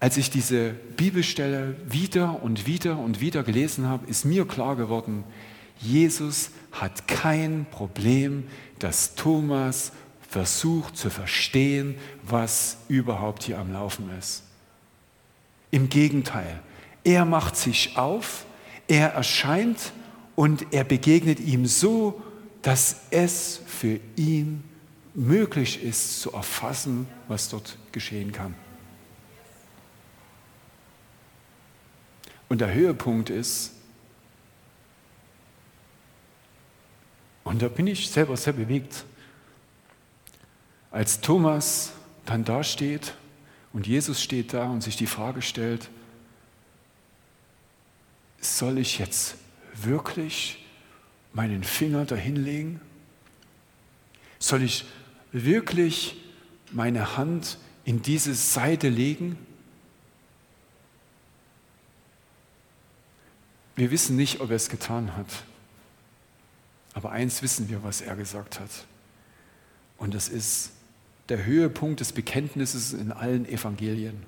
als 0.00 0.16
ich 0.16 0.30
diese 0.30 0.70
Bibelstelle 0.96 1.76
wieder 1.88 2.42
und 2.42 2.66
wieder 2.66 2.98
und 2.98 3.20
wieder 3.20 3.44
gelesen 3.44 3.86
habe, 3.86 4.04
ist 4.08 4.24
mir 4.24 4.48
klar 4.48 4.74
geworden, 4.74 5.22
Jesus 5.78 6.50
hat 6.72 7.06
kein 7.06 7.66
Problem, 7.70 8.48
dass 8.80 9.14
Thomas 9.14 9.92
versucht 10.30 10.96
zu 10.96 11.10
verstehen, 11.10 11.96
was 12.22 12.78
überhaupt 12.88 13.42
hier 13.42 13.58
am 13.58 13.72
Laufen 13.72 14.08
ist. 14.16 14.44
Im 15.72 15.88
Gegenteil, 15.88 16.60
er 17.02 17.24
macht 17.24 17.56
sich 17.56 17.96
auf, 17.96 18.46
Er 18.86 19.12
erscheint 19.12 19.92
und 20.34 20.72
er 20.72 20.82
begegnet 20.82 21.38
ihm 21.38 21.64
so, 21.64 22.20
dass 22.60 23.02
es 23.10 23.60
für 23.66 24.00
ihn 24.16 24.64
möglich 25.14 25.82
ist 25.84 26.20
zu 26.20 26.32
erfassen, 26.32 27.06
was 27.28 27.48
dort 27.48 27.78
geschehen 27.92 28.32
kann. 28.32 28.56
Und 32.48 32.60
der 32.60 32.74
Höhepunkt 32.74 33.30
ist, 33.30 33.74
und 37.44 37.62
da 37.62 37.68
bin 37.68 37.86
ich 37.86 38.10
selber 38.10 38.36
sehr 38.36 38.54
bewegt, 38.54 39.04
als 40.90 41.20
Thomas 41.20 41.92
dann 42.26 42.44
da 42.44 42.64
steht 42.64 43.14
und 43.72 43.86
Jesus 43.86 44.22
steht 44.22 44.52
da 44.52 44.68
und 44.68 44.82
sich 44.82 44.96
die 44.96 45.06
Frage 45.06 45.42
stellt, 45.42 45.88
soll 48.40 48.78
ich 48.78 48.98
jetzt 48.98 49.36
wirklich 49.74 50.64
meinen 51.32 51.62
Finger 51.62 52.04
dahinlegen? 52.04 52.80
Soll 54.38 54.62
ich 54.62 54.86
wirklich 55.32 56.16
meine 56.72 57.16
Hand 57.16 57.58
in 57.84 58.02
diese 58.02 58.34
Seite 58.34 58.88
legen? 58.88 59.38
Wir 63.76 63.90
wissen 63.90 64.16
nicht, 64.16 64.40
ob 64.40 64.50
er 64.50 64.56
es 64.56 64.68
getan 64.68 65.16
hat. 65.16 65.44
Aber 66.94 67.12
eins 67.12 67.42
wissen 67.42 67.68
wir, 67.68 67.82
was 67.82 68.00
er 68.00 68.16
gesagt 68.16 68.58
hat. 68.58 68.70
Und 69.96 70.14
das 70.14 70.28
ist 70.28 70.72
der 71.30 71.44
Höhepunkt 71.46 72.00
des 72.00 72.12
Bekenntnisses 72.12 72.92
in 72.92 73.12
allen 73.12 73.48
Evangelien. 73.48 74.22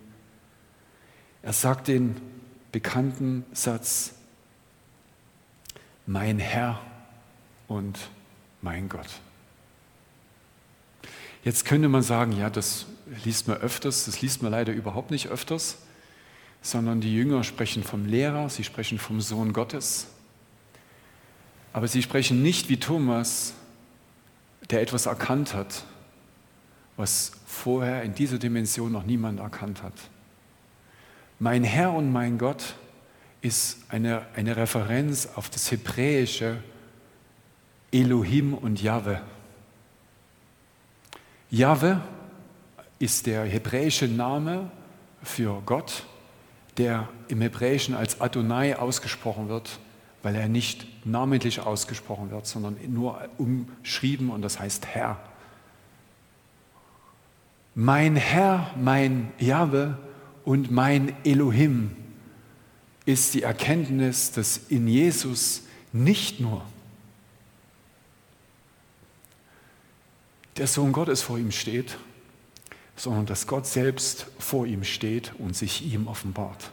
Er 1.43 1.53
sagt 1.53 1.89
den 1.89 2.17
bekannten 2.71 3.45
Satz, 3.53 4.15
mein 6.07 6.39
Herr 6.39 6.81
und 7.69 7.99
mein 8.61 8.89
Gott. 8.89 9.09
Jetzt 11.45 11.65
könnte 11.65 11.89
man 11.89 12.03
sagen, 12.03 12.33
ja, 12.33 12.49
das 12.51 12.87
liest 13.25 13.49
man 13.49 13.57
öfters, 13.59 14.05
das 14.05 14.21
liest 14.21 14.43
man 14.43 14.53
leider 14.53 14.73
überhaupt 14.73 15.11
nicht 15.11 15.27
öfters, 15.27 15.79
sondern 16.63 17.01
die 17.01 17.13
Jünger 17.13 17.43
sprechen 17.43 17.83
vom 17.83 18.07
Lehrer, 18.07 18.49
sie 18.49 18.63
sprechen 18.63 18.99
vom 18.99 19.21
Sohn 19.21 19.53
Gottes, 19.53 20.07
aber 21.73 21.89
sie 21.89 22.03
sprechen 22.03 22.43
nicht 22.43 22.69
wie 22.69 22.79
Thomas, 22.79 23.55
der 24.71 24.83
etwas 24.83 25.07
erkannt 25.07 25.55
hat, 25.55 25.85
was 26.97 27.33
vorher 27.47 28.03
in 28.03 28.15
dieser 28.15 28.39
Dimension 28.39 28.93
noch 28.93 29.05
niemand 29.05 29.41
erkannt 29.41 29.83
hat. 29.83 29.95
Mein 31.39 31.65
Herr 31.65 31.93
und 31.93 32.13
mein 32.13 32.39
Gott 32.39 32.77
ist 33.41 33.79
eine, 33.89 34.27
eine 34.37 34.57
Referenz 34.57 35.29
auf 35.35 35.51
das 35.51 35.71
hebräische 35.71 36.59
Elohim 37.91 38.55
und 38.55 38.81
Jahwe. 38.81 39.21
Jahwe 41.51 42.01
ist 42.99 43.27
der 43.27 43.45
hebräische 43.45 44.07
Name 44.07 44.71
für 45.23 45.61
Gott, 45.67 46.05
der 46.79 47.09
im 47.29 47.41
Hebräischen 47.41 47.95
als 47.95 48.21
Adonai 48.21 48.77
ausgesprochen 48.77 49.49
wird, 49.49 49.79
weil 50.23 50.37
er 50.37 50.49
nicht 50.49 50.87
namentlich 51.05 51.61
ausgesprochen 51.61 52.31
wird, 52.31 52.47
sondern 52.47 52.77
nur 52.89 53.21
umschrieben 53.39 54.31
und 54.31 54.43
das 54.43 54.61
heißt 54.61 54.87
Herr. 54.87 55.19
Mein 57.75 58.17
Herr, 58.17 58.75
mein 58.77 59.33
Jahwe 59.39 59.99
und 60.45 60.71
mein 60.71 61.15
Elohim 61.25 61.97
ist 63.07 63.33
die 63.35 63.43
Erkenntnis, 63.43 64.33
dass 64.33 64.59
in 64.69 64.87
Jesus 64.87 65.63
nicht 65.93 66.39
nur 66.39 66.65
der 70.59 70.67
Sohn 70.67 70.93
Gottes 70.93 71.23
vor 71.23 71.39
ihm 71.39 71.51
steht, 71.51 71.97
sondern 72.95 73.25
dass 73.25 73.47
Gott 73.47 73.67
selbst 73.67 74.27
vor 74.39 74.67
ihm 74.67 74.85
steht 74.85 75.33
und 75.39 75.57
sich 75.57 75.83
ihm 75.83 76.07
offenbart. 76.09 76.73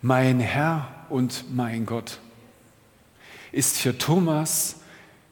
Mein 0.00 0.38
Herr 0.38 1.06
und 1.08 1.44
mein 1.54 1.86
Gott 1.86 2.20
ist 3.50 3.78
für 3.78 3.96
Thomas 3.96 4.76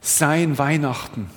sein 0.03 0.59
Weihnachten. 0.59 1.31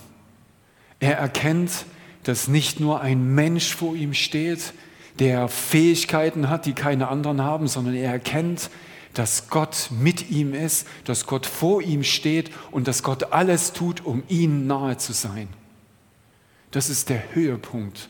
Er 1.00 1.18
erkennt, 1.18 1.86
dass 2.24 2.48
nicht 2.48 2.80
nur 2.80 3.00
ein 3.00 3.36
Mensch 3.36 3.74
vor 3.74 3.96
ihm 3.96 4.14
steht, 4.14 4.74
der 5.20 5.48
Fähigkeiten 5.48 6.50
hat, 6.50 6.66
die 6.66 6.74
keine 6.74 7.08
anderen 7.08 7.42
haben, 7.42 7.68
sondern 7.68 7.96
er 7.96 8.12
erkennt, 8.12 8.70
dass 9.14 9.48
Gott 9.48 9.90
mit 9.92 10.30
ihm 10.30 10.54
ist, 10.54 10.88
dass 11.06 11.26
Gott 11.26 11.46
vor 11.46 11.82
ihm 11.82 12.04
steht 12.04 12.52
und 12.72 12.88
dass 12.88 13.02
Gott 13.02 13.32
alles 13.32 13.72
tut, 13.72 14.06
um 14.06 14.24
ihm 14.28 14.68
nahe 14.68 14.98
zu 14.98 15.14
sein. 15.14 15.48
Das 16.72 16.90
ist 16.90 17.08
der 17.08 17.34
Höhepunkt 17.34 18.10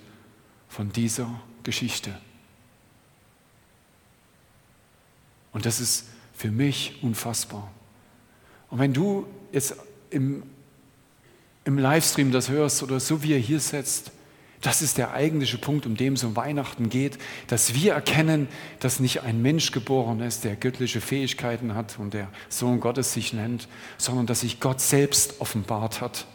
von 0.67 0.91
dieser 0.91 1.29
Geschichte. 1.61 2.17
Und 5.51 5.65
das 5.65 5.79
ist 5.79 6.07
für 6.33 6.49
mich 6.49 6.99
unfassbar. 7.03 7.71
Und 8.69 8.79
wenn 8.79 8.93
du 8.93 9.27
jetzt 9.51 9.75
im 10.15 10.43
im 11.65 11.79
Livestream 11.79 12.31
das 12.31 12.49
hörst 12.49 12.83
oder 12.83 12.99
so 12.99 13.23
wie 13.23 13.31
ihr 13.31 13.39
hier 13.39 13.59
sitzt, 13.59 14.11
das 14.61 14.81
ist 14.81 14.97
der 14.97 15.11
eigentliche 15.11 15.57
Punkt, 15.57 15.85
um 15.85 15.97
dem 15.97 16.13
es 16.13 16.23
um 16.23 16.35
Weihnachten 16.35 16.89
geht, 16.89 17.17
dass 17.47 17.73
wir 17.73 17.93
erkennen, 17.93 18.47
dass 18.79 18.99
nicht 18.99 19.23
ein 19.23 19.41
Mensch 19.41 19.71
geboren 19.71 20.21
ist, 20.21 20.43
der 20.43 20.55
göttliche 20.55 21.01
Fähigkeiten 21.01 21.75
hat 21.75 21.99
und 21.99 22.13
der 22.13 22.29
Sohn 22.49 22.79
Gottes 22.79 23.13
sich 23.13 23.33
nennt, 23.33 23.67
sondern 23.97 24.25
dass 24.27 24.41
sich 24.41 24.59
Gott 24.59 24.79
selbst 24.79 25.41
offenbart 25.41 26.01
hat. 26.01 26.25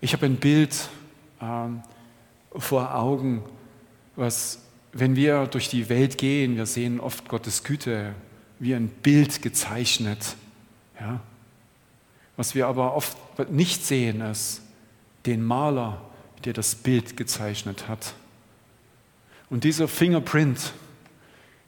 Ich 0.00 0.12
habe 0.12 0.26
ein 0.26 0.36
Bild 0.36 0.88
ähm, 1.40 1.82
vor 2.56 2.94
Augen, 2.94 3.42
was, 4.16 4.60
wenn 4.92 5.16
wir 5.16 5.46
durch 5.46 5.68
die 5.68 5.88
Welt 5.88 6.18
gehen, 6.18 6.56
wir 6.56 6.66
sehen 6.66 7.00
oft 7.00 7.28
Gottes 7.28 7.64
Güte 7.64 8.14
wie 8.58 8.74
ein 8.74 8.88
Bild 8.88 9.42
gezeichnet 9.42 10.36
ja? 11.00 11.20
Was 12.36 12.54
wir 12.54 12.66
aber 12.66 12.94
oft 12.94 13.16
nicht 13.50 13.84
sehen, 13.84 14.20
ist 14.20 14.62
den 15.26 15.44
Maler, 15.44 16.00
der 16.44 16.52
das 16.52 16.74
Bild 16.74 17.16
gezeichnet 17.16 17.88
hat. 17.88 18.14
Und 19.50 19.64
dieser 19.64 19.88
Fingerprint 19.88 20.72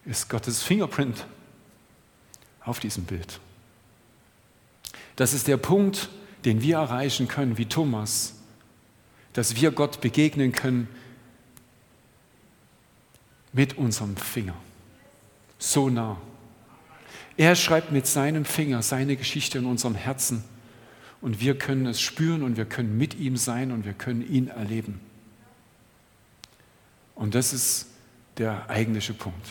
ist 0.05 0.29
Gottes 0.29 0.63
Fingerprint 0.63 1.27
auf 2.65 2.79
diesem 2.79 3.05
Bild. 3.05 3.41
Das 5.17 5.33
ist 5.33 5.49
der 5.49 5.57
Punkt, 5.57 6.09
den 6.45 6.63
wir 6.63 6.77
erreichen 6.77 7.27
können, 7.29 7.59
wie 7.59 7.67
Thomas, 7.67 8.35
dass 9.33 9.57
wir 9.57 9.71
Gott 9.71 10.01
begegnen 10.01 10.53
können 10.53 10.89
mit 13.53 13.77
unserem 13.77 14.17
Finger. 14.17 14.55
So 15.59 15.91
nah. 15.91 16.17
Er 17.41 17.57
schreibt 17.57 17.91
mit 17.91 18.07
seinem 18.07 18.45
Finger 18.45 18.83
seine 18.83 19.17
Geschichte 19.17 19.57
in 19.57 19.65
unserem 19.65 19.95
Herzen 19.95 20.45
und 21.23 21.41
wir 21.41 21.57
können 21.57 21.87
es 21.87 21.99
spüren 21.99 22.43
und 22.43 22.59
wir 22.59 22.67
können 22.67 22.99
mit 22.99 23.19
ihm 23.19 23.39
sein 23.39 23.73
und 23.73 23.87
wir 23.87 23.95
können 23.95 24.31
ihn 24.31 24.49
erleben. 24.49 25.01
Und 27.15 27.35
das 27.35 27.55
ist 27.55 27.87
der 28.37 28.69
eigentliche 28.69 29.15
Punkt. 29.15 29.47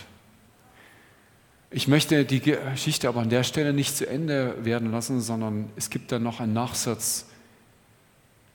Ich 1.71 1.88
möchte 1.88 2.25
die 2.25 2.41
Geschichte 2.41 3.08
aber 3.08 3.21
an 3.21 3.32
der 3.32 3.43
Stelle 3.43 3.73
nicht 3.73 3.97
zu 3.97 4.08
Ende 4.08 4.63
werden 4.63 4.91
lassen, 4.91 5.19
sondern 5.19 5.71
es 5.75 5.89
gibt 5.89 6.12
dann 6.12 6.21
noch 6.21 6.39
einen 6.39 6.54
Nachsatz, 6.54 7.25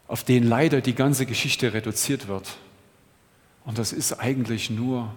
auf 0.07 0.23
den 0.23 0.45
leider 0.45 0.81
die 0.81 0.95
ganze 0.95 1.27
Geschichte 1.27 1.75
reduziert 1.75 2.29
wird. 2.29 2.57
Und 3.65 3.79
das 3.79 3.93
ist 3.93 4.13
eigentlich 4.13 4.71
nur 4.71 5.13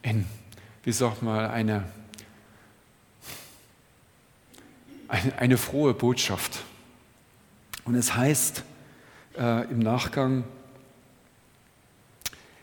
in, 0.00 0.24
wie 0.84 0.92
sagt 0.92 1.22
mal, 1.22 1.48
eine 1.50 1.84
eine, 5.08 5.38
eine 5.38 5.58
frohe 5.58 5.94
Botschaft. 5.94 6.62
Und 7.84 7.94
es 7.94 8.14
heißt 8.14 8.62
äh, 9.38 9.70
im 9.70 9.78
Nachgang, 9.80 10.44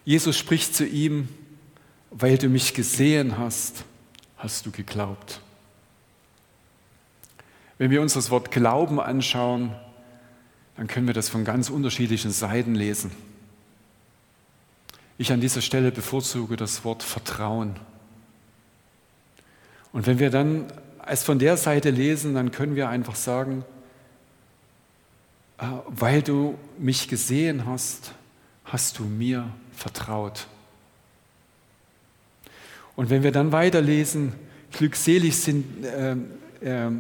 Jesus 0.06 0.38
spricht 0.38 0.76
zu 0.76 0.86
ihm, 0.86 1.28
weil 2.12 2.38
du 2.38 2.48
mich 2.48 2.74
gesehen 2.74 3.38
hast, 3.38 3.84
hast 4.38 4.66
du 4.66 4.72
geglaubt. 4.72 5.42
Wenn 7.78 7.92
wir 7.92 8.02
uns 8.02 8.14
das 8.14 8.30
Wort 8.30 8.52
Glauben 8.52 9.02
anschauen, 9.02 9.76
dann 10.78 10.88
können 10.88 11.08
wir 11.08 11.14
das 11.14 11.28
von 11.28 11.44
ganz 11.44 11.70
unterschiedlichen 11.70 12.32
Seiten 12.32 12.76
lesen. 12.76 13.12
Ich 15.18 15.32
an 15.32 15.42
dieser 15.42 15.62
Stelle 15.62 15.92
bevorzuge 15.92 16.56
das 16.56 16.84
Wort 16.84 17.02
Vertrauen. 17.02 17.76
Und 19.92 20.08
wenn 20.08 20.20
wir 20.20 20.30
dann 20.30 20.68
es 21.06 21.24
von 21.24 21.40
der 21.40 21.58
Seite 21.58 21.90
lesen, 21.90 22.34
dann 22.34 22.52
können 22.52 22.76
wir 22.76 22.90
einfach 22.90 23.16
sagen, 23.16 23.64
äh, 25.58 25.66
weil 25.88 26.22
du 26.22 26.58
mich 26.78 27.08
gesehen 27.08 27.66
hast, 27.66 28.14
hast 28.66 29.00
du 29.00 29.04
mir 29.04 29.48
vertraut. 29.72 30.48
Und 32.96 33.10
wenn 33.10 33.24
wir 33.24 33.32
dann 33.32 33.52
weiterlesen, 33.52 34.34
glückselig 34.72 35.38
sind, 35.38 35.84
äh, 35.86 36.16
äh, 36.62 36.92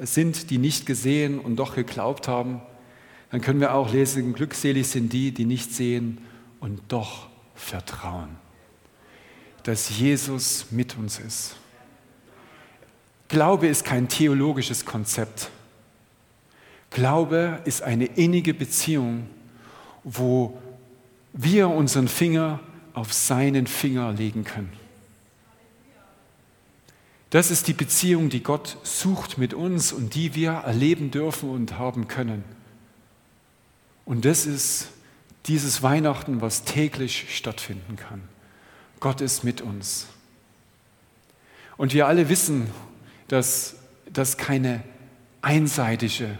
sind, 0.00 0.50
die 0.50 0.58
nicht 0.58 0.86
gesehen 0.86 1.38
und 1.38 1.56
doch 1.56 1.74
geglaubt 1.74 2.28
haben, 2.28 2.60
dann 3.30 3.40
können 3.40 3.60
wir 3.60 3.74
auch 3.74 3.92
lesen, 3.92 4.32
glückselig 4.32 4.88
sind 4.88 5.12
die, 5.12 5.32
die 5.32 5.44
nicht 5.44 5.72
sehen 5.72 6.18
und 6.60 6.80
doch 6.88 7.28
vertrauen, 7.54 8.36
dass 9.62 9.98
Jesus 9.98 10.66
mit 10.70 10.96
uns 10.96 11.18
ist. 11.18 11.56
Glaube 13.34 13.66
ist 13.66 13.84
kein 13.84 14.08
theologisches 14.08 14.84
Konzept. 14.84 15.50
Glaube 16.90 17.60
ist 17.64 17.82
eine 17.82 18.04
innige 18.04 18.54
Beziehung, 18.54 19.28
wo 20.04 20.56
wir 21.32 21.68
unseren 21.68 22.06
Finger 22.06 22.60
auf 22.92 23.12
seinen 23.12 23.66
Finger 23.66 24.12
legen 24.12 24.44
können. 24.44 24.72
Das 27.30 27.50
ist 27.50 27.66
die 27.66 27.72
Beziehung, 27.72 28.28
die 28.28 28.40
Gott 28.40 28.78
sucht 28.84 29.36
mit 29.36 29.52
uns 29.52 29.92
und 29.92 30.14
die 30.14 30.36
wir 30.36 30.52
erleben 30.52 31.10
dürfen 31.10 31.50
und 31.50 31.76
haben 31.76 32.06
können. 32.06 32.44
Und 34.04 34.24
das 34.24 34.46
ist 34.46 34.90
dieses 35.46 35.82
Weihnachten, 35.82 36.40
was 36.40 36.62
täglich 36.62 37.36
stattfinden 37.36 37.96
kann. 37.96 38.22
Gott 39.00 39.20
ist 39.20 39.42
mit 39.42 39.60
uns. 39.60 40.06
Und 41.76 41.94
wir 41.94 42.06
alle 42.06 42.28
wissen, 42.28 42.70
dass 43.28 43.76
das 44.12 44.36
keine 44.36 44.82
einseitige 45.42 46.38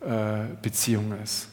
äh, 0.00 0.44
Beziehung 0.62 1.12
ist. 1.22 1.48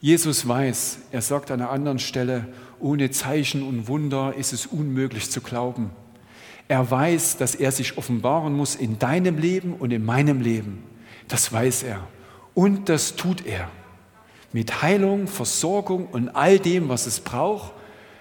Jesus 0.00 0.46
weiß, 0.46 0.98
er 1.12 1.22
sagt 1.22 1.50
an 1.50 1.60
einer 1.60 1.70
anderen 1.70 1.98
Stelle, 1.98 2.48
ohne 2.78 3.10
Zeichen 3.10 3.62
und 3.62 3.88
Wunder 3.88 4.34
ist 4.36 4.52
es 4.52 4.66
unmöglich 4.66 5.30
zu 5.30 5.40
glauben. 5.40 5.90
Er 6.68 6.90
weiß, 6.90 7.36
dass 7.36 7.54
er 7.54 7.72
sich 7.72 7.96
offenbaren 7.96 8.52
muss 8.52 8.74
in 8.74 8.98
deinem 8.98 9.38
Leben 9.38 9.74
und 9.74 9.92
in 9.92 10.04
meinem 10.04 10.40
Leben. 10.40 10.82
Das 11.28 11.52
weiß 11.52 11.84
er. 11.84 12.06
Und 12.54 12.88
das 12.88 13.16
tut 13.16 13.46
er. 13.46 13.68
Mit 14.52 14.82
Heilung, 14.82 15.28
Versorgung 15.28 16.06
und 16.06 16.30
all 16.30 16.58
dem, 16.58 16.88
was 16.88 17.06
es 17.06 17.20
braucht, 17.20 17.72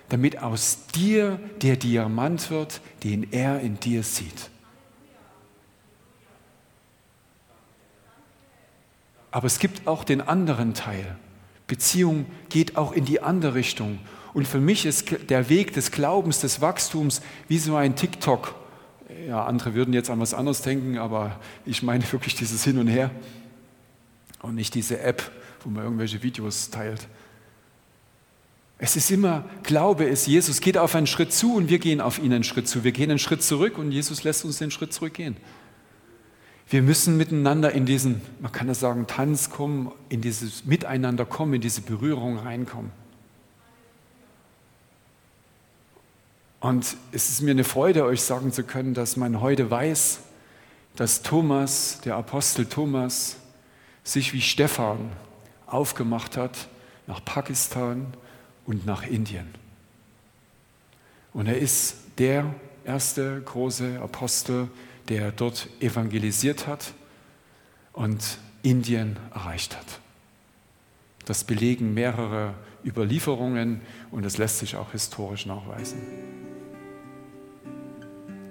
damit 0.09 0.41
aus 0.41 0.79
dir 0.93 1.39
der 1.61 1.75
Diamant 1.75 2.51
wird, 2.51 2.81
den 3.03 3.31
er 3.31 3.59
in 3.61 3.79
dir 3.79 4.03
sieht. 4.03 4.49
Aber 9.35 9.47
es 9.47 9.59
gibt 9.59 9.85
auch 9.85 10.05
den 10.05 10.21
anderen 10.21 10.73
Teil. 10.73 11.17
Beziehung 11.67 12.25
geht 12.47 12.77
auch 12.77 12.93
in 12.93 13.03
die 13.03 13.21
andere 13.21 13.53
Richtung. 13.53 13.99
Und 14.33 14.47
für 14.47 14.61
mich 14.61 14.85
ist 14.85 15.29
der 15.29 15.49
Weg 15.49 15.73
des 15.73 15.91
Glaubens, 15.91 16.39
des 16.39 16.61
Wachstums 16.61 17.21
wie 17.49 17.57
so 17.57 17.75
ein 17.75 17.97
TikTok. 17.97 18.55
Ja, 19.27 19.43
andere 19.43 19.73
würden 19.73 19.93
jetzt 19.93 20.09
an 20.09 20.21
was 20.21 20.33
anderes 20.33 20.61
denken, 20.61 20.97
aber 20.97 21.37
ich 21.65 21.83
meine 21.83 22.09
wirklich 22.13 22.35
dieses 22.35 22.63
Hin 22.63 22.77
und 22.77 22.87
Her 22.87 23.11
und 24.41 24.55
nicht 24.55 24.73
diese 24.73 25.01
App, 25.01 25.29
wo 25.65 25.69
man 25.69 25.83
irgendwelche 25.83 26.23
Videos 26.23 26.69
teilt. 26.69 27.05
Es 28.77 28.95
ist 28.95 29.11
immer, 29.11 29.43
Glaube 29.63 30.05
ist, 30.05 30.27
Jesus 30.27 30.61
geht 30.61 30.77
auf 30.77 30.95
einen 30.95 31.07
Schritt 31.07 31.33
zu 31.33 31.55
und 31.55 31.67
wir 31.67 31.79
gehen 31.79 31.99
auf 31.99 32.19
ihn 32.19 32.31
einen 32.31 32.45
Schritt 32.45 32.69
zu. 32.69 32.85
Wir 32.85 32.93
gehen 32.93 33.09
einen 33.09 33.19
Schritt 33.19 33.43
zurück 33.43 33.77
und 33.77 33.91
Jesus 33.91 34.23
lässt 34.23 34.45
uns 34.45 34.59
den 34.59 34.71
Schritt 34.71 34.93
zurückgehen. 34.93 35.35
Wir 36.67 36.81
müssen 36.81 37.17
miteinander 37.17 37.71
in 37.71 37.85
diesen, 37.85 38.21
man 38.39 38.51
kann 38.51 38.67
das 38.67 38.79
sagen, 38.79 39.05
Tanz 39.07 39.51
kommen, 39.51 39.91
in 40.09 40.21
dieses 40.21 40.65
Miteinander 40.65 41.25
kommen, 41.25 41.53
in 41.53 41.61
diese 41.61 41.81
Berührung 41.81 42.39
reinkommen. 42.39 42.91
Und 46.59 46.97
es 47.11 47.29
ist 47.29 47.41
mir 47.41 47.51
eine 47.51 47.63
Freude, 47.63 48.05
euch 48.05 48.23
sagen 48.23 48.51
zu 48.51 48.63
können, 48.63 48.95
dass 48.95 49.17
man 49.17 49.41
heute 49.41 49.69
weiß, 49.69 50.21
dass 50.95 51.21
Thomas, 51.21 52.01
der 52.03 52.15
Apostel 52.15 52.65
Thomas, 52.65 53.37
sich 54.03 54.33
wie 54.33 54.41
Stephan 54.41 55.11
aufgemacht 55.67 56.37
hat 56.37 56.67
nach 57.05 57.23
Pakistan 57.23 58.07
und 58.65 58.87
nach 58.87 59.05
Indien. 59.05 59.47
Und 61.33 61.45
er 61.45 61.59
ist 61.59 61.97
der 62.17 62.55
erste 62.83 63.41
große 63.41 63.99
Apostel, 63.99 64.69
der 65.09 65.31
dort 65.31 65.69
evangelisiert 65.79 66.67
hat 66.67 66.93
und 67.93 68.39
Indien 68.63 69.17
erreicht 69.33 69.77
hat. 69.77 69.99
Das 71.25 71.43
belegen 71.43 71.93
mehrere 71.93 72.53
Überlieferungen 72.83 73.81
und 74.11 74.23
das 74.23 74.37
lässt 74.37 74.59
sich 74.59 74.75
auch 74.75 74.91
historisch 74.91 75.45
nachweisen. 75.45 75.99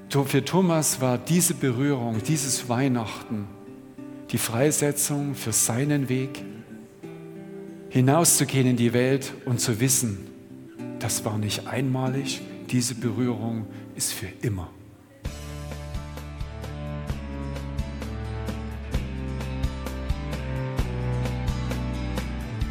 Für 0.09 0.45
Thomas 0.45 1.01
war 1.01 1.19
diese 1.19 1.55
Berührung, 1.55 2.23
dieses 2.23 2.69
Weihnachten 2.69 3.49
die 4.31 4.39
Freisetzung 4.39 5.35
für 5.35 5.53
seinen 5.53 6.09
Weg, 6.09 6.43
hinauszugehen 7.91 8.67
in 8.67 8.77
die 8.77 8.93
Welt 8.93 9.33
und 9.45 9.61
zu 9.61 9.81
wissen, 9.81 10.19
das 10.99 11.25
war 11.25 11.39
nicht 11.39 11.67
einmalig, 11.67 12.41
diese 12.71 12.95
Berührung 12.95 13.67
ist 13.95 14.13
für 14.13 14.29
immer. 14.43 14.71